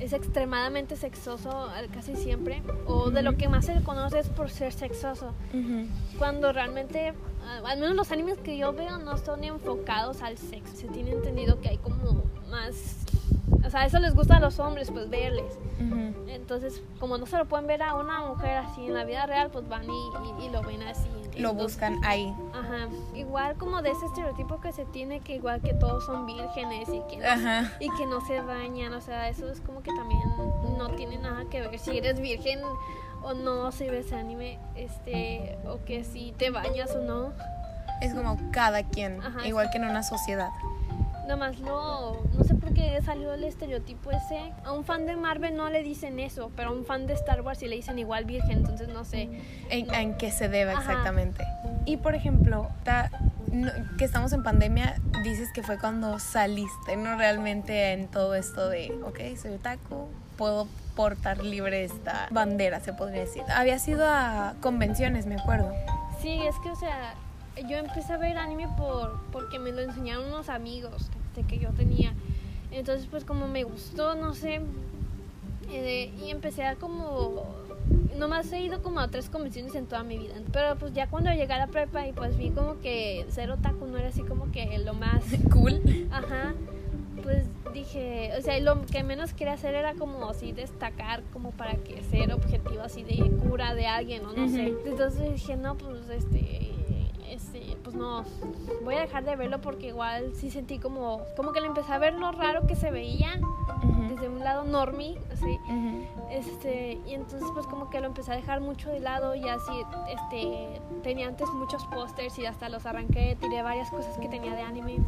es 0.00 0.14
extremadamente 0.14 0.96
sexoso 0.96 1.68
casi 1.92 2.16
siempre, 2.16 2.62
o 2.86 3.10
de 3.10 3.22
lo 3.22 3.36
que 3.36 3.46
más 3.50 3.66
se 3.66 3.82
conoce 3.82 4.20
es 4.20 4.30
por 4.30 4.48
ser 4.48 4.72
sexoso, 4.72 5.34
Ujú. 5.52 5.86
cuando 6.16 6.50
realmente, 6.54 7.12
ah, 7.44 7.60
al 7.66 7.78
menos 7.78 7.94
los 7.94 8.10
animes 8.10 8.38
que 8.38 8.56
yo 8.56 8.72
veo 8.72 8.96
no 8.96 9.18
son 9.18 9.44
enfocados 9.44 10.22
al 10.22 10.38
sexo, 10.38 10.74
se 10.74 10.88
tiene 10.88 11.10
entendido 11.10 11.60
que 11.60 11.68
hay 11.68 11.76
como 11.76 12.22
más, 12.48 13.04
o 13.66 13.68
sea, 13.68 13.84
eso 13.84 13.98
les 13.98 14.14
gusta 14.14 14.38
a 14.38 14.40
los 14.40 14.58
hombres, 14.60 14.90
pues 14.90 15.10
verles. 15.10 15.58
Ujú. 15.78 16.07
Entonces, 16.38 16.80
como 16.98 17.18
no 17.18 17.26
se 17.26 17.36
lo 17.36 17.44
pueden 17.46 17.66
ver 17.66 17.82
a 17.82 17.94
una 17.94 18.20
mujer 18.26 18.56
así 18.58 18.86
en 18.86 18.94
la 18.94 19.04
vida 19.04 19.26
real, 19.26 19.50
pues 19.50 19.68
van 19.68 19.84
y, 19.84 19.88
y- 20.40 20.46
y 20.46 20.48
lo 20.50 20.62
ven 20.62 20.82
así. 20.82 21.08
Lo 21.36 21.50
Entonces, 21.50 21.56
buscan 21.76 22.00
ahí. 22.04 22.34
Ajá. 22.54 22.88
Igual 23.14 23.56
como 23.58 23.80
de 23.82 23.90
ese 23.90 24.06
estereotipo 24.06 24.60
que 24.60 24.72
se 24.72 24.84
tiene 24.86 25.20
que 25.20 25.36
igual 25.36 25.60
que 25.60 25.74
todos 25.74 26.04
son 26.06 26.26
vírgenes 26.26 26.88
y 26.88 27.00
que 27.08 27.16
no, 27.18 27.26
Ajá. 27.28 27.72
y 27.80 27.90
que 27.96 28.06
no 28.06 28.20
se 28.26 28.40
bañan, 28.40 28.92
o 28.94 29.00
sea, 29.00 29.28
eso 29.28 29.48
es 29.50 29.60
como 29.60 29.82
que 29.82 29.92
también 29.92 30.20
no 30.76 30.88
tiene 30.96 31.18
nada 31.18 31.44
que 31.50 31.60
ver 31.60 31.78
si 31.78 31.96
eres 31.98 32.18
virgen 32.20 32.60
o 33.22 33.34
no, 33.34 33.70
si 33.72 33.88
ves 33.88 34.12
anime, 34.12 34.58
este, 34.74 35.58
o 35.66 35.84
que 35.84 36.02
si 36.04 36.32
te 36.32 36.50
bañas 36.50 36.90
o 36.96 37.00
no. 37.00 37.32
Es 38.00 38.14
como 38.14 38.36
cada 38.52 38.82
quien, 38.84 39.20
Ajá, 39.22 39.46
igual 39.46 39.68
que 39.70 39.78
en 39.78 39.84
una 39.84 40.02
sociedad. 40.02 40.50
Nada 41.28 41.36
más 41.40 41.60
no, 41.60 42.14
no 42.32 42.42
sé 42.44 42.54
por 42.54 42.72
qué 42.72 42.98
salió 43.04 43.34
el 43.34 43.44
estereotipo 43.44 44.10
ese. 44.10 44.50
A 44.64 44.72
un 44.72 44.82
fan 44.86 45.04
de 45.04 45.14
Marvel 45.14 45.54
no 45.54 45.68
le 45.68 45.82
dicen 45.82 46.18
eso, 46.20 46.50
pero 46.56 46.70
a 46.70 46.72
un 46.72 46.86
fan 46.86 47.06
de 47.06 47.12
Star 47.12 47.42
Wars 47.42 47.58
sí 47.58 47.68
le 47.68 47.76
dicen 47.76 47.98
igual 47.98 48.24
virgen, 48.24 48.52
entonces 48.52 48.88
no 48.88 49.04
sé. 49.04 49.28
¿En, 49.68 49.92
en 49.92 50.16
qué 50.16 50.30
se 50.30 50.48
debe 50.48 50.72
Ajá. 50.72 50.80
exactamente? 50.80 51.44
Y 51.84 51.98
por 51.98 52.14
ejemplo, 52.14 52.70
ta- 52.82 53.10
no- 53.52 53.70
que 53.98 54.06
estamos 54.06 54.32
en 54.32 54.42
pandemia, 54.42 54.96
dices 55.22 55.50
que 55.52 55.62
fue 55.62 55.78
cuando 55.78 56.18
saliste, 56.18 56.96
¿no? 56.96 57.18
Realmente 57.18 57.92
en 57.92 58.08
todo 58.08 58.34
esto 58.34 58.70
de, 58.70 58.90
ok, 59.04 59.36
soy 59.36 59.56
otaku, 59.56 60.08
puedo 60.38 60.66
portar 60.96 61.44
libre 61.44 61.84
esta 61.84 62.28
bandera, 62.30 62.80
se 62.80 62.94
podría 62.94 63.20
decir. 63.20 63.42
Había 63.54 63.78
sido 63.78 64.06
a 64.08 64.54
convenciones, 64.62 65.26
me 65.26 65.34
acuerdo. 65.34 65.74
Sí, 66.22 66.40
es 66.40 66.56
que, 66.60 66.70
o 66.70 66.76
sea, 66.76 67.12
yo 67.68 67.76
empecé 67.76 68.14
a 68.14 68.16
ver 68.16 68.38
anime 68.38 68.66
por, 68.78 69.20
porque 69.30 69.58
me 69.58 69.72
lo 69.72 69.82
enseñaron 69.82 70.24
unos 70.26 70.48
amigos 70.48 71.10
este, 71.40 71.46
que 71.46 71.58
yo 71.58 71.70
tenía. 71.70 72.12
Entonces, 72.70 73.06
pues 73.10 73.24
como 73.24 73.48
me 73.48 73.64
gustó, 73.64 74.14
no 74.14 74.34
sé, 74.34 74.60
eh, 75.70 76.12
y 76.24 76.30
empecé 76.30 76.64
a 76.64 76.76
como... 76.76 77.56
Nomás 78.18 78.52
he 78.52 78.60
ido 78.60 78.82
como 78.82 79.00
a 79.00 79.08
tres 79.08 79.30
convenciones 79.30 79.74
en 79.74 79.86
toda 79.86 80.02
mi 80.02 80.18
vida. 80.18 80.34
Pero 80.52 80.76
pues 80.76 80.92
ya 80.92 81.08
cuando 81.08 81.30
llegué 81.30 81.52
a 81.52 81.58
la 81.58 81.66
prepa 81.68 82.06
y 82.06 82.12
pues 82.12 82.36
vi 82.36 82.50
como 82.50 82.80
que 82.80 83.24
ser 83.30 83.50
otaku 83.50 83.86
no 83.86 83.96
era 83.96 84.08
así 84.08 84.22
como 84.22 84.50
que 84.50 84.78
lo 84.78 84.94
más... 84.94 85.22
Cool. 85.52 86.08
Ajá. 86.10 86.54
Pues 87.22 87.44
dije, 87.72 88.32
o 88.38 88.42
sea, 88.42 88.58
lo 88.60 88.84
que 88.86 89.02
menos 89.02 89.32
quería 89.32 89.54
hacer 89.54 89.74
era 89.74 89.94
como 89.94 90.28
así 90.28 90.52
destacar, 90.52 91.22
como 91.32 91.50
para 91.52 91.76
que 91.76 92.02
ser 92.02 92.32
objetivo 92.32 92.82
así 92.82 93.02
de 93.02 93.16
cura 93.48 93.74
de 93.74 93.86
alguien 93.86 94.24
o 94.24 94.32
no 94.32 94.48
sé. 94.48 94.74
Entonces 94.84 95.32
dije, 95.32 95.56
no, 95.56 95.76
pues 95.76 96.08
este, 96.10 96.67
este, 97.30 97.76
pues 97.82 97.94
no, 97.94 98.24
voy 98.84 98.94
a 98.94 99.00
dejar 99.00 99.24
de 99.24 99.36
verlo 99.36 99.60
porque 99.60 99.88
igual 99.88 100.32
sí 100.34 100.50
sentí 100.50 100.78
como, 100.78 101.22
como 101.36 101.52
que 101.52 101.60
le 101.60 101.66
empecé 101.66 101.92
a 101.92 101.98
ver 101.98 102.14
lo 102.14 102.32
raro 102.32 102.66
que 102.66 102.74
se 102.74 102.90
veía 102.90 103.38
desde 104.08 104.28
un 104.28 104.40
lado 104.40 104.64
normie, 104.64 105.18
así, 105.32 105.58
este, 106.30 106.98
y 107.06 107.14
entonces 107.14 107.48
pues 107.54 107.66
como 107.66 107.90
que 107.90 108.00
lo 108.00 108.06
empecé 108.06 108.32
a 108.32 108.36
dejar 108.36 108.60
mucho 108.60 108.90
de 108.90 109.00
lado 109.00 109.34
y 109.34 109.48
así, 109.48 109.72
este, 110.08 110.80
tenía 111.02 111.28
antes 111.28 111.48
muchos 111.50 111.84
pósters 111.86 112.38
y 112.38 112.46
hasta 112.46 112.68
los 112.68 112.86
arranqué, 112.86 113.36
tiré 113.40 113.62
varias 113.62 113.90
cosas 113.90 114.16
que 114.18 114.28
tenía 114.28 114.54
de 114.54 114.62
anime. 114.62 114.98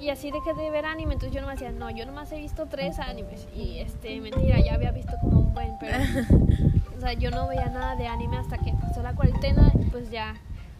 Y 0.00 0.08
así 0.08 0.30
dejé 0.30 0.54
de 0.54 0.70
ver 0.70 0.84
anime, 0.84 1.14
entonces 1.14 1.34
yo 1.34 1.40
no 1.40 1.46
me 1.46 1.52
decía, 1.52 1.70
no, 1.70 1.90
yo 1.90 2.06
nomás 2.06 2.32
he 2.32 2.38
visto 2.38 2.66
tres 2.66 2.98
animes. 2.98 3.46
Y 3.54 3.78
este, 3.78 4.20
mentira, 4.20 4.58
ya 4.60 4.74
había 4.74 4.90
visto 4.90 5.12
como 5.20 5.40
un 5.40 5.54
buen, 5.54 5.76
pero, 5.78 5.98
o 6.96 7.00
sea, 7.00 7.12
yo 7.12 7.30
no 7.30 7.46
veía 7.48 7.66
nada 7.66 7.94
de 7.96 8.08
anime 8.08 8.38
hasta 8.38 8.58
que 8.58 8.72
pasó 8.72 9.02
la 9.02 9.14
cuarentena 9.14 9.70
y 9.78 9.84
pues 9.84 10.10
ya 10.10 10.34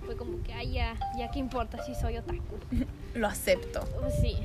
fue 0.05 0.17
como 0.17 0.43
que, 0.43 0.53
ay, 0.53 0.73
ya, 0.73 0.95
ya 1.17 1.31
qué 1.31 1.39
importa 1.39 1.83
si 1.85 1.95
soy 1.95 2.19
otaku. 2.19 2.57
Lo 3.15 3.27
acepto. 3.27 3.85
Pues 4.01 4.15
sí. 4.21 4.37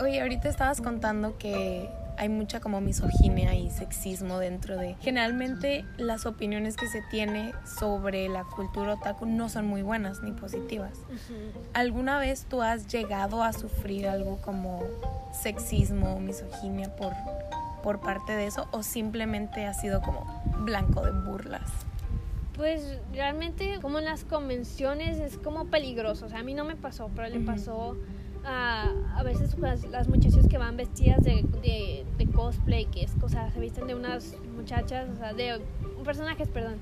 Oye, 0.00 0.20
ahorita 0.20 0.48
estabas 0.48 0.80
contando 0.80 1.38
que 1.38 1.88
hay 2.18 2.28
mucha 2.28 2.60
como 2.60 2.80
misoginia 2.80 3.54
y 3.54 3.70
sexismo 3.70 4.38
dentro 4.38 4.76
de... 4.76 4.96
Generalmente 5.00 5.84
las 5.96 6.26
opiniones 6.26 6.76
que 6.76 6.88
se 6.88 7.00
tiene 7.10 7.52
sobre 7.78 8.28
la 8.28 8.44
cultura 8.44 8.94
otaku 8.94 9.24
no 9.26 9.48
son 9.48 9.66
muy 9.66 9.82
buenas 9.82 10.20
ni 10.22 10.32
positivas. 10.32 10.98
¿Alguna 11.74 12.18
vez 12.18 12.44
tú 12.48 12.60
has 12.60 12.88
llegado 12.88 13.42
a 13.42 13.52
sufrir 13.52 14.08
algo 14.08 14.40
como 14.42 14.82
sexismo 15.32 16.16
o 16.16 16.20
misoginia 16.20 16.94
por, 16.96 17.12
por 17.84 18.00
parte 18.00 18.32
de 18.32 18.46
eso 18.46 18.68
o 18.72 18.82
simplemente 18.82 19.64
has 19.66 19.80
sido 19.80 20.00
como 20.02 20.42
blanco 20.58 21.04
de 21.04 21.12
burlas? 21.12 21.70
Pues 22.58 22.98
realmente 23.14 23.78
como 23.80 24.00
en 24.00 24.04
las 24.04 24.24
convenciones 24.24 25.18
es 25.18 25.38
como 25.38 25.68
peligroso. 25.68 26.26
O 26.26 26.28
sea, 26.28 26.40
a 26.40 26.42
mí 26.42 26.52
no 26.52 26.64
me 26.64 26.76
pasó, 26.76 27.08
pero 27.14 27.28
le 27.28 27.40
pasó 27.40 27.96
a, 28.44 28.90
a 29.16 29.22
veces 29.22 29.56
las, 29.58 29.84
las 29.84 30.08
muchachas 30.08 30.48
que 30.48 30.58
van 30.58 30.76
vestidas 30.76 31.22
de, 31.22 31.46
de, 31.62 32.04
de 32.18 32.26
cosplay, 32.26 32.86
que 32.86 33.04
es, 33.04 33.12
o 33.22 33.28
sea, 33.28 33.50
se 33.52 33.60
visten 33.60 33.86
de 33.86 33.94
unas 33.94 34.36
muchachas, 34.56 35.08
o 35.08 35.16
sea, 35.16 35.32
de 35.32 35.60
personajes, 36.04 36.48
perdón. 36.48 36.78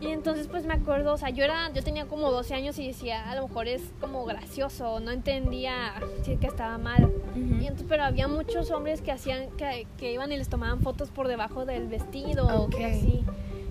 Y 0.00 0.08
entonces 0.08 0.46
pues 0.48 0.66
me 0.66 0.74
acuerdo, 0.74 1.14
o 1.14 1.16
sea, 1.16 1.30
yo 1.30 1.44
era, 1.44 1.72
yo 1.72 1.82
tenía 1.82 2.06
como 2.06 2.30
12 2.30 2.54
años 2.54 2.78
y 2.78 2.86
decía, 2.86 3.30
a 3.30 3.34
lo 3.34 3.48
mejor 3.48 3.68
es 3.68 3.82
como 4.00 4.24
gracioso, 4.24 5.00
no 5.00 5.10
entendía 5.10 5.94
si 6.22 6.36
que 6.36 6.46
estaba 6.46 6.76
mal. 6.76 7.10
y 7.34 7.64
entonces, 7.64 7.86
pero 7.88 8.04
había 8.04 8.28
muchos 8.28 8.70
hombres 8.70 9.00
que 9.00 9.12
hacían, 9.12 9.50
que, 9.56 9.86
que, 9.96 10.12
iban 10.12 10.32
y 10.32 10.36
les 10.36 10.48
tomaban 10.48 10.80
fotos 10.80 11.10
por 11.10 11.28
debajo 11.28 11.64
del 11.64 11.88
vestido, 11.88 12.64
o 12.64 12.68
que 12.68 12.84
así. 12.84 13.24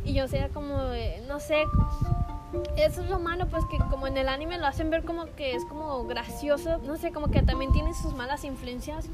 Y 0.05 0.13
yo 0.13 0.27
sea 0.27 0.50
como, 0.50 0.77
no 1.27 1.39
sé, 1.39 1.63
eso 2.77 3.01
es 3.01 3.09
lo 3.09 3.19
malo, 3.19 3.47
pues 3.47 3.65
que 3.65 3.77
como 3.89 4.07
en 4.07 4.17
el 4.17 4.29
anime 4.29 4.57
lo 4.57 4.67
hacen 4.67 4.89
ver 4.89 5.03
como 5.03 5.25
que 5.35 5.55
es 5.55 5.65
como 5.65 6.05
gracioso, 6.05 6.77
no 6.79 6.95
sé, 6.95 7.12
como 7.12 7.27
que 7.27 7.41
también 7.41 7.71
tiene 7.71 7.93
sus 7.93 8.13
malas 8.13 8.43
influencias. 8.43 9.07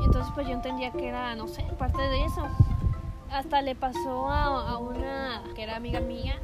Y 0.00 0.04
entonces 0.04 0.32
pues 0.34 0.46
yo 0.46 0.54
entendía 0.54 0.92
que 0.92 1.08
era, 1.08 1.34
no 1.34 1.48
sé, 1.48 1.62
parte 1.78 2.00
de 2.00 2.24
eso. 2.24 2.46
Hasta 3.38 3.60
le 3.62 3.74
pasó 3.74 4.28
a, 4.28 4.70
a 4.70 4.78
una 4.78 5.42
que 5.54 5.62
era 5.62 5.76
amiga 5.76 6.00
mía. 6.00 6.38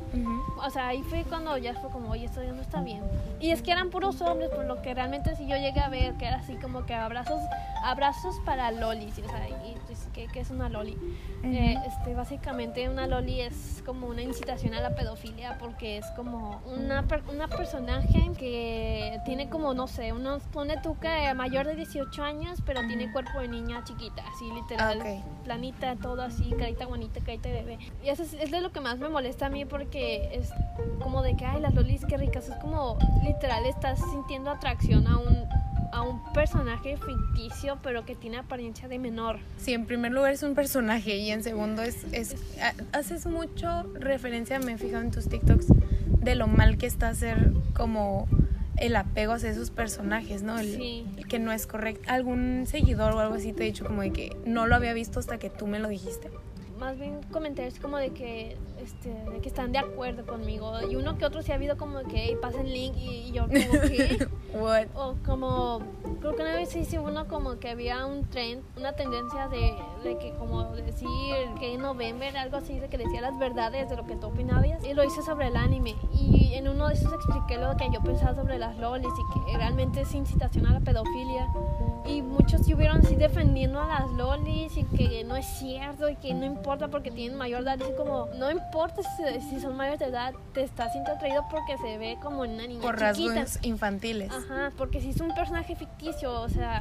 O 0.65 0.71
sea, 0.71 0.89
ahí 0.89 1.03
fue 1.03 1.25
cuando 1.25 1.57
ya 1.57 1.75
fue 1.75 1.91
como, 1.91 2.11
oye, 2.11 2.27
esto 2.27 2.43
ya 2.43 2.53
no 2.53 2.63
está 2.63 2.81
bien. 2.83 3.03
Y 3.41 3.51
es 3.51 3.63
que 3.63 3.73
eran 3.73 3.91
puros 3.91 4.21
hombres, 4.21 4.51
por 4.51 4.65
lo 4.65 4.81
que 4.83 4.95
realmente 4.95 5.35
si 5.35 5.47
yo 5.47 5.57
llegué 5.57 5.81
a 5.81 5.89
ver 5.89 6.15
que 6.15 6.27
era 6.27 6.37
así 6.37 6.55
como 6.57 6.87
que 6.87 6.95
abrazos, 6.95 7.41
abrazos 7.83 8.37
para 8.45 8.71
lolis. 8.71 9.19
O 9.19 9.29
sea, 9.29 9.49
y, 9.49 9.75
pues, 9.87 10.09
¿qué, 10.13 10.29
¿qué, 10.33 10.41
es 10.41 10.51
una 10.51 10.69
loli? 10.69 10.97
eh, 11.43 11.77
este, 11.87 12.15
básicamente 12.15 12.89
una 12.89 13.07
loli 13.07 13.41
es 13.41 13.83
como 13.85 14.07
una 14.07 14.23
incitación 14.23 14.75
a 14.75 14.81
la 14.81 14.95
pedofilia 14.95 15.59
porque 15.59 15.99
es 15.99 16.07
como 16.15 16.61
una, 16.67 17.05
una 17.33 17.49
personaje 17.49 18.31
que 18.39 19.21
tiene 19.25 19.49
como, 19.49 19.75
no 19.75 19.87
sé, 19.89 20.13
unos, 20.13 20.43
pone 20.45 20.81
que 21.01 21.35
mayor 21.35 21.67
de 21.67 21.75
18 21.75 22.23
años, 22.23 22.63
pero 22.65 22.81
tiene 22.87 23.11
cuerpo 23.13 23.41
de 23.41 23.49
niña 23.49 23.83
chiquita, 23.85 24.23
así 24.33 24.51
literal, 24.53 25.01
okay. 25.01 25.25
planita, 25.45 25.97
todo 25.97 26.23
así, 26.23 26.51
carita 26.59 26.82
bonita, 26.87 27.21
carita 27.21 27.49
de 27.49 27.63
bebé. 27.63 27.79
Y 28.05 28.09
eso 28.09 28.23
es, 28.23 28.35
es, 28.35 28.51
de 28.51 28.61
lo 28.61 28.73
que 28.73 28.81
más 28.81 28.99
me 28.99 29.09
molesta 29.09 29.47
a 29.47 29.49
mí 29.49 29.65
porque 29.65 30.29
es 30.33 30.51
como 31.01 31.23
de 31.23 31.37
que, 31.37 31.45
ay, 31.45 31.61
las 31.61 31.75
lolis, 31.75 32.05
qué 32.07 32.17
ricas, 32.17 32.49
es 32.49 32.57
como 32.57 32.99
literal 33.25 33.67
estás 33.67 33.99
sintiendo 34.11 34.51
atracción 34.51 35.07
a 35.07 35.19
un 35.19 35.47
a 35.93 36.01
un 36.01 36.23
personaje 36.33 36.97
ficticio 36.97 37.79
pero 37.83 38.05
que 38.05 38.15
tiene 38.15 38.39
apariencia 38.39 38.89
de 38.89 38.99
menor. 38.99 39.39
Sí, 39.59 39.75
en 39.75 39.87
primer 39.87 40.11
lugar 40.11 40.33
es 40.33 40.43
un 40.43 40.55
personaje 40.55 41.17
y 41.17 41.31
en 41.31 41.43
segundo 41.45 41.83
es, 41.83 42.05
es, 42.13 42.35
haces 42.93 43.27
mucho 43.27 43.85
referencia, 43.95 44.59
me 44.59 44.73
he 44.73 44.79
fijado 44.79 45.03
en 45.03 45.11
tus 45.11 45.29
TikToks, 45.29 45.67
de 46.07 46.35
lo 46.35 46.47
mal 46.47 46.79
que 46.79 46.87
está 46.87 47.09
hacer 47.09 47.53
como 47.75 48.27
el 48.79 48.97
apego 48.97 49.35
hacia 49.35 49.51
esos 49.51 49.71
personajes, 49.71 50.43
¿no? 50.43 50.59
El, 50.59 50.77
sí. 50.77 51.07
el 51.19 51.29
que 51.29 51.39
no 51.39 51.53
es 51.53 51.67
correcto. 51.67 52.05
¿Algún 52.09 52.65
seguidor 52.67 53.13
o 53.13 53.21
algo 53.21 53.35
así 53.35 53.53
te 53.53 53.65
ha 53.65 53.67
dicho 53.67 53.85
como 53.85 54.01
de 54.01 54.13
que 54.13 54.35
no 54.47 54.67
lo 54.67 54.75
había 54.75 54.95
visto 54.95 55.21
hasta 55.21 55.39
que 55.39 55.51
tú 55.51 55.67
me 55.67 55.79
lo 55.79 55.89
dijiste? 55.89 56.31
Más 56.83 56.99
bien 56.99 57.21
comentarios 57.31 57.79
como 57.79 57.97
de 57.97 58.11
que, 58.11 58.57
este, 58.83 59.11
de 59.11 59.41
que 59.41 59.49
están 59.49 59.71
de 59.71 59.79
acuerdo 59.79 60.27
conmigo. 60.27 60.73
Y 60.91 60.97
uno 60.97 61.17
que 61.17 61.25
otro 61.25 61.41
sí 61.41 61.53
ha 61.53 61.55
habido 61.55 61.77
como 61.77 62.01
que 62.01 62.17
hey, 62.17 62.37
pasen 62.43 62.73
link 62.73 62.97
y, 62.97 63.29
y 63.29 63.31
yo 63.31 63.43
como 63.43 63.81
que... 63.83 64.27
What? 64.53 64.89
O 64.97 65.15
como, 65.25 65.81
creo 66.19 66.35
que 66.35 66.43
una 66.43 66.57
vez 66.57 66.75
hice 66.75 66.99
uno 66.99 67.29
como 67.29 67.61
que 67.61 67.71
había 67.71 68.05
un 68.05 68.25
trend, 68.25 68.65
una 68.77 68.95
tendencia 68.95 69.47
de, 69.47 69.77
de 70.03 70.19
que 70.19 70.35
como 70.35 70.75
decir 70.75 71.09
que 71.61 71.73
en 71.73 71.83
November, 71.83 72.37
algo 72.37 72.57
así, 72.57 72.81
de 72.81 72.89
que 72.89 72.99
decía 72.99 73.21
las 73.21 73.39
verdades 73.39 73.89
de 73.89 73.97
lo 73.97 74.05
que 74.05 74.17
tú 74.17 74.27
opinabas. 74.27 74.85
Y 74.85 74.93
lo 74.93 75.05
hice 75.05 75.23
sobre 75.23 75.47
el 75.47 75.57
anime. 75.57 75.95
Y 76.13 76.53
en 76.55 76.67
uno 76.67 76.89
de 76.89 76.95
esos 76.95 77.13
expliqué 77.13 77.59
lo 77.59 77.77
que 77.77 77.91
yo 77.93 78.03
pensaba 78.03 78.35
sobre 78.35 78.59
las 78.59 78.77
lolis 78.77 79.07
y 79.09 79.41
que 79.47 79.57
realmente 79.57 80.01
es 80.01 80.13
incitación 80.15 80.67
a 80.67 80.73
la 80.73 80.81
pedofilia. 80.81 81.49
Y 82.07 82.23
muchos 82.23 82.61
estuvieron 82.61 82.99
así 82.99 83.15
defendiendo 83.15 83.81
a 83.81 83.87
las 83.87 84.11
lolis 84.11 84.77
y 84.77 84.85
que 84.85 85.25
no 85.25 85.37
es 85.37 85.47
cierto 85.47 86.09
y 86.09 86.17
que 86.17 86.35
no 86.35 86.45
importa 86.45 86.89
porque 86.89 87.11
tienen 87.11 87.39
mayor 87.39 87.63
edad. 87.63 87.79
Y 87.79 87.97
como, 87.97 88.29
no 88.39 88.51
importa 88.51 89.03
si, 89.03 89.41
si, 89.51 89.61
son 89.61 89.77
mayores 89.77 90.01
de 90.01 90.07
edad, 90.07 90.35
te 90.53 90.63
estás 90.63 90.93
sintiendo 90.93 91.13
atraído 91.13 91.45
porque 91.51 91.79
se 91.79 91.99
ve 91.99 92.19
como 92.21 92.43
una 92.43 92.67
niña 92.67 92.83
Por 92.83 92.97
chiquita. 92.97 93.35
rasgos 93.35 93.65
infantiles. 93.65 94.33
Ajá, 94.33 94.73
porque 94.77 95.01
si 95.01 95.11
es 95.11 95.21
un 95.21 95.35
personaje 95.35 95.77
ficticio, 95.77 96.33
o 96.33 96.49
sea, 96.49 96.81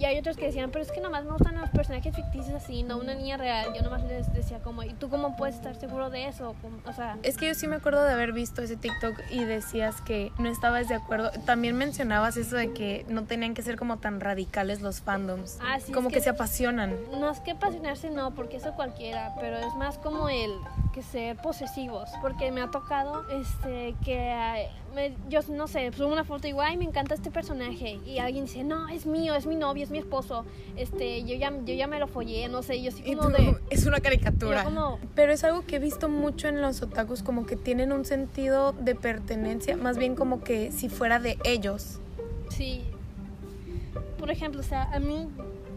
y 0.00 0.06
hay 0.06 0.18
otros 0.18 0.38
que 0.38 0.46
decían, 0.46 0.70
pero 0.70 0.82
es 0.82 0.90
que 0.90 1.00
nomás 1.00 1.24
me 1.24 1.32
gustan 1.32 1.60
los 1.60 1.68
personajes 1.68 2.16
ficticios 2.16 2.54
así, 2.54 2.82
no 2.82 2.96
una 2.96 3.14
niña 3.14 3.36
real. 3.36 3.74
Yo 3.74 3.82
nomás 3.82 4.02
les 4.04 4.32
decía 4.32 4.60
como, 4.60 4.82
¿y 4.82 4.94
tú 4.94 5.10
cómo 5.10 5.36
puedes 5.36 5.56
estar 5.56 5.76
seguro 5.76 6.08
de 6.08 6.26
eso? 6.26 6.54
O 6.86 6.92
sea... 6.94 7.18
Es 7.22 7.36
que 7.36 7.48
yo 7.48 7.54
sí 7.54 7.68
me 7.68 7.76
acuerdo 7.76 8.02
de 8.04 8.12
haber 8.14 8.32
visto 8.32 8.62
ese 8.62 8.76
TikTok 8.76 9.14
y 9.30 9.44
decías 9.44 10.00
que 10.00 10.32
no 10.38 10.48
estabas 10.48 10.88
de 10.88 10.94
acuerdo. 10.94 11.30
También 11.44 11.76
mencionabas 11.76 12.38
eso 12.38 12.56
de 12.56 12.72
que 12.72 13.04
no 13.08 13.24
tenían 13.24 13.52
que 13.52 13.60
ser 13.60 13.76
como 13.76 13.98
tan 13.98 14.20
radicales 14.20 14.80
los 14.80 15.02
fandoms. 15.02 15.58
Ah, 15.60 15.78
sí, 15.80 15.92
como 15.92 16.08
es 16.08 16.14
que, 16.14 16.20
que 16.20 16.24
se 16.24 16.30
apasionan. 16.30 16.96
No 17.18 17.30
es 17.30 17.40
que 17.40 17.50
apasionarse, 17.50 18.08
no, 18.08 18.34
porque 18.34 18.56
eso 18.56 18.72
cualquiera, 18.72 19.34
pero 19.38 19.58
es 19.58 19.74
más 19.74 19.98
como 19.98 20.30
el 20.30 20.50
que 20.94 21.02
ser 21.02 21.36
posesivos, 21.36 22.08
porque 22.22 22.50
me 22.52 22.62
ha 22.62 22.70
tocado 22.70 23.28
este 23.28 23.94
que 24.02 24.68
me, 24.94 25.14
yo 25.28 25.40
no 25.48 25.66
sé, 25.66 25.90
subo 25.92 26.08
una 26.08 26.24
foto 26.24 26.46
y 26.46 26.50
digo, 26.50 26.62
ay, 26.62 26.76
me 26.76 26.84
encanta 26.84 27.14
este 27.14 27.30
personaje 27.30 28.00
y 28.04 28.18
alguien 28.18 28.44
dice, 28.44 28.64
no, 28.64 28.88
es 28.88 29.06
mío, 29.06 29.34
es 29.34 29.46
mi 29.46 29.56
novio, 29.56 29.84
es 29.84 29.90
mi 29.90 29.98
esposo, 29.98 30.44
este, 30.76 31.24
yo 31.24 31.34
ya, 31.36 31.52
yo 31.64 31.74
ya 31.74 31.86
me 31.86 31.98
lo 31.98 32.06
follé, 32.06 32.48
no 32.48 32.62
sé, 32.62 32.82
yo 32.82 32.90
así 32.90 33.02
como 33.02 33.28
tú, 33.28 33.42
de... 33.42 33.56
Es 33.70 33.86
una 33.86 34.00
caricatura. 34.00 34.64
Como, 34.64 34.98
Pero 35.14 35.32
es 35.32 35.44
algo 35.44 35.62
que 35.66 35.76
he 35.76 35.78
visto 35.78 36.08
mucho 36.08 36.48
en 36.48 36.60
los 36.60 36.82
otakus, 36.82 37.22
como 37.22 37.46
que 37.46 37.56
tienen 37.56 37.92
un 37.92 38.04
sentido 38.04 38.72
de 38.72 38.94
pertenencia, 38.94 39.76
más 39.76 39.98
bien 39.98 40.14
como 40.14 40.42
que 40.42 40.72
si 40.72 40.88
fuera 40.88 41.18
de 41.18 41.38
ellos. 41.44 42.00
Sí. 42.50 42.84
Por 44.18 44.30
ejemplo, 44.30 44.60
o 44.60 44.64
sea, 44.64 44.84
a 44.92 44.98
mí 44.98 45.28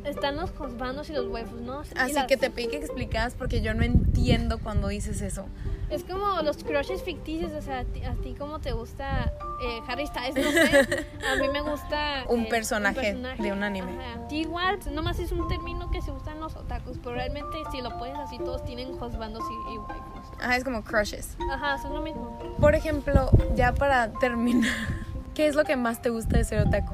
están 0.05 0.35
los 0.35 0.51
juzbandos 0.51 1.09
y 1.09 1.13
los 1.13 1.27
waifus, 1.27 1.61
¿no? 1.61 1.79
Así 1.95 2.13
las... 2.13 2.27
que 2.27 2.37
te 2.37 2.49
pedí 2.49 2.67
que 2.67 2.77
explicaras 2.77 3.35
porque 3.35 3.61
yo 3.61 3.73
no 3.73 3.83
entiendo 3.83 4.59
cuando 4.59 4.87
dices 4.87 5.21
eso. 5.21 5.45
Es 5.89 6.03
como 6.03 6.41
los 6.41 6.63
crushes 6.63 7.03
ficticios, 7.03 7.51
o 7.53 7.61
sea, 7.61 7.79
a 7.79 7.83
ti, 7.83 8.03
a 8.03 8.13
ti 8.15 8.33
como 8.33 8.59
te 8.59 8.71
gusta 8.71 9.31
eh, 9.63 9.79
Harry 9.87 10.07
Styles, 10.07 10.35
no 10.35 10.51
sé, 10.51 11.05
a 11.31 11.35
mí 11.35 11.47
me 11.49 11.61
gusta... 11.61 12.23
Un, 12.29 12.41
eh, 12.41 12.47
personaje, 12.49 13.13
un, 13.15 13.21
personaje, 13.21 13.43
de 13.43 13.51
un 13.51 13.63
anime. 13.63 13.91
Ajá. 14.03 14.19
Igual, 14.31 14.79
nomás 14.91 15.19
es 15.19 15.31
un 15.31 15.47
término 15.47 15.91
que 15.91 16.01
se 16.01 16.11
usa 16.11 16.31
en 16.31 16.39
los 16.39 16.55
otakus, 16.55 16.97
pero 16.97 17.15
realmente 17.15 17.57
si 17.71 17.81
lo 17.81 17.97
puedes 17.99 18.17
así, 18.17 18.39
todos 18.39 18.63
tienen 18.65 18.91
husbandos 18.91 19.43
y, 19.43 19.73
y 19.73 19.77
waifus. 19.77 20.39
Ajá, 20.39 20.57
es 20.57 20.63
como 20.63 20.83
crushes. 20.83 21.37
Ajá, 21.51 21.77
son 21.77 21.93
lo 21.93 22.01
mismo. 22.01 22.39
Por 22.59 22.73
ejemplo, 22.73 23.29
ya 23.55 23.73
para 23.73 24.11
terminar, 24.13 24.71
¿qué 25.35 25.47
es 25.47 25.55
lo 25.55 25.63
que 25.63 25.75
más 25.75 26.01
te 26.01 26.09
gusta 26.09 26.37
de 26.37 26.43
ser 26.43 26.65
otaku? 26.65 26.93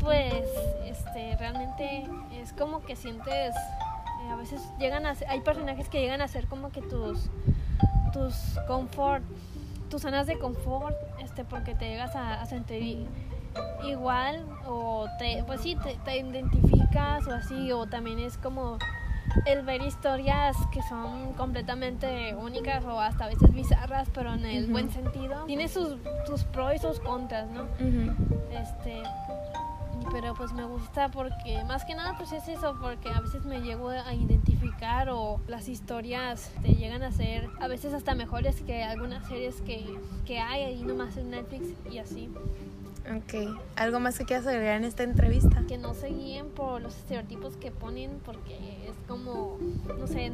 Pues, 0.00 0.32
es 1.80 2.52
como 2.52 2.82
que 2.82 2.96
sientes, 2.96 3.54
eh, 3.54 4.30
a 4.30 4.36
veces 4.36 4.62
llegan 4.78 5.06
a 5.06 5.14
ser, 5.14 5.28
hay 5.28 5.40
personajes 5.40 5.88
que 5.88 6.00
llegan 6.00 6.20
a 6.20 6.28
ser 6.28 6.46
como 6.46 6.70
que 6.70 6.82
tus, 6.82 7.30
tus 8.12 8.34
confort, 8.66 9.22
tus 9.88 10.02
zonas 10.02 10.26
de 10.26 10.38
confort, 10.38 10.96
este, 11.20 11.44
porque 11.44 11.74
te 11.74 11.88
llegas 11.88 12.14
a, 12.16 12.40
a 12.40 12.46
sentir 12.46 13.08
igual 13.84 14.44
o 14.66 15.06
te, 15.18 15.42
pues 15.46 15.60
sí, 15.60 15.76
te, 15.76 15.96
te, 16.04 16.18
identificas 16.18 17.26
o 17.26 17.32
así, 17.32 17.72
o 17.72 17.86
también 17.86 18.18
es 18.18 18.38
como 18.38 18.78
el 19.46 19.62
ver 19.62 19.82
historias 19.82 20.56
que 20.72 20.82
son 20.82 21.34
completamente 21.34 22.34
únicas 22.34 22.84
o 22.84 23.00
hasta 23.00 23.24
a 23.24 23.28
veces 23.28 23.52
bizarras, 23.52 24.08
pero 24.12 24.34
en 24.34 24.44
el 24.44 24.66
buen 24.66 24.90
sentido, 24.90 25.44
tiene 25.44 25.68
sus, 25.68 25.96
sus 26.26 26.44
pros 26.44 26.74
y 26.74 26.78
sus 26.78 27.00
contras, 27.00 27.48
¿no? 27.50 27.64
Este, 28.50 29.02
pero 30.10 30.34
pues 30.34 30.52
me 30.52 30.64
gusta 30.64 31.10
porque 31.10 31.62
más 31.64 31.84
que 31.84 31.94
nada 31.94 32.16
pues 32.16 32.32
es 32.32 32.48
eso, 32.48 32.76
porque 32.80 33.08
a 33.10 33.20
veces 33.20 33.44
me 33.44 33.60
llego 33.60 33.90
a 33.90 34.14
identificar 34.14 35.08
o 35.10 35.40
las 35.46 35.68
historias 35.68 36.50
te 36.62 36.74
llegan 36.74 37.02
a 37.02 37.12
ser 37.12 37.48
a 37.60 37.68
veces 37.68 37.94
hasta 37.94 38.14
mejores 38.14 38.60
que 38.62 38.82
algunas 38.82 39.26
series 39.28 39.60
que, 39.62 39.84
que 40.26 40.38
hay 40.38 40.62
ahí 40.62 40.82
nomás 40.82 41.16
en 41.16 41.30
Netflix 41.30 41.66
y 41.90 41.98
así. 41.98 42.30
Ok, 43.16 43.56
¿algo 43.76 44.00
más 44.00 44.18
que 44.18 44.24
quieras 44.24 44.46
agregar 44.46 44.76
en 44.76 44.84
esta 44.84 45.02
entrevista? 45.02 45.64
Que 45.66 45.78
no 45.78 45.94
se 45.94 46.08
guíen 46.08 46.50
por 46.50 46.82
los 46.82 46.94
estereotipos 46.96 47.56
que 47.56 47.70
ponen 47.70 48.20
porque 48.24 48.54
es 48.86 48.94
como, 49.06 49.58
no 49.98 50.06
sé, 50.06 50.32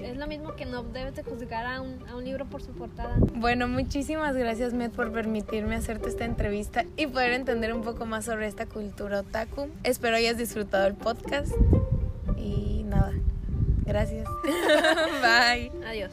es 0.00 0.16
lo 0.16 0.26
mismo 0.26 0.54
que 0.56 0.64
no 0.64 0.82
debes 0.82 1.14
de 1.16 1.22
juzgar 1.22 1.66
a 1.66 1.82
un, 1.82 1.98
a 2.08 2.16
un 2.16 2.24
libro 2.24 2.46
por 2.46 2.62
su 2.62 2.72
portada. 2.72 3.16
Bueno, 3.34 3.68
muchísimas 3.68 4.34
gracias 4.36 4.72
Med 4.72 4.90
por 4.90 5.12
permitirme 5.12 5.74
hacerte 5.74 6.08
esta 6.08 6.24
entrevista 6.24 6.84
y 6.96 7.06
poder 7.06 7.32
entender 7.32 7.74
un 7.74 7.82
poco 7.82 8.06
más 8.06 8.24
sobre 8.24 8.46
esta 8.46 8.66
cultura 8.66 9.20
otaku. 9.20 9.68
Espero 9.82 10.16
hayas 10.16 10.38
disfrutado 10.38 10.86
el 10.86 10.94
podcast 10.94 11.52
y 12.38 12.84
nada, 12.84 13.12
gracias. 13.84 14.26
Bye. 15.22 15.70
Adiós. 15.86 16.12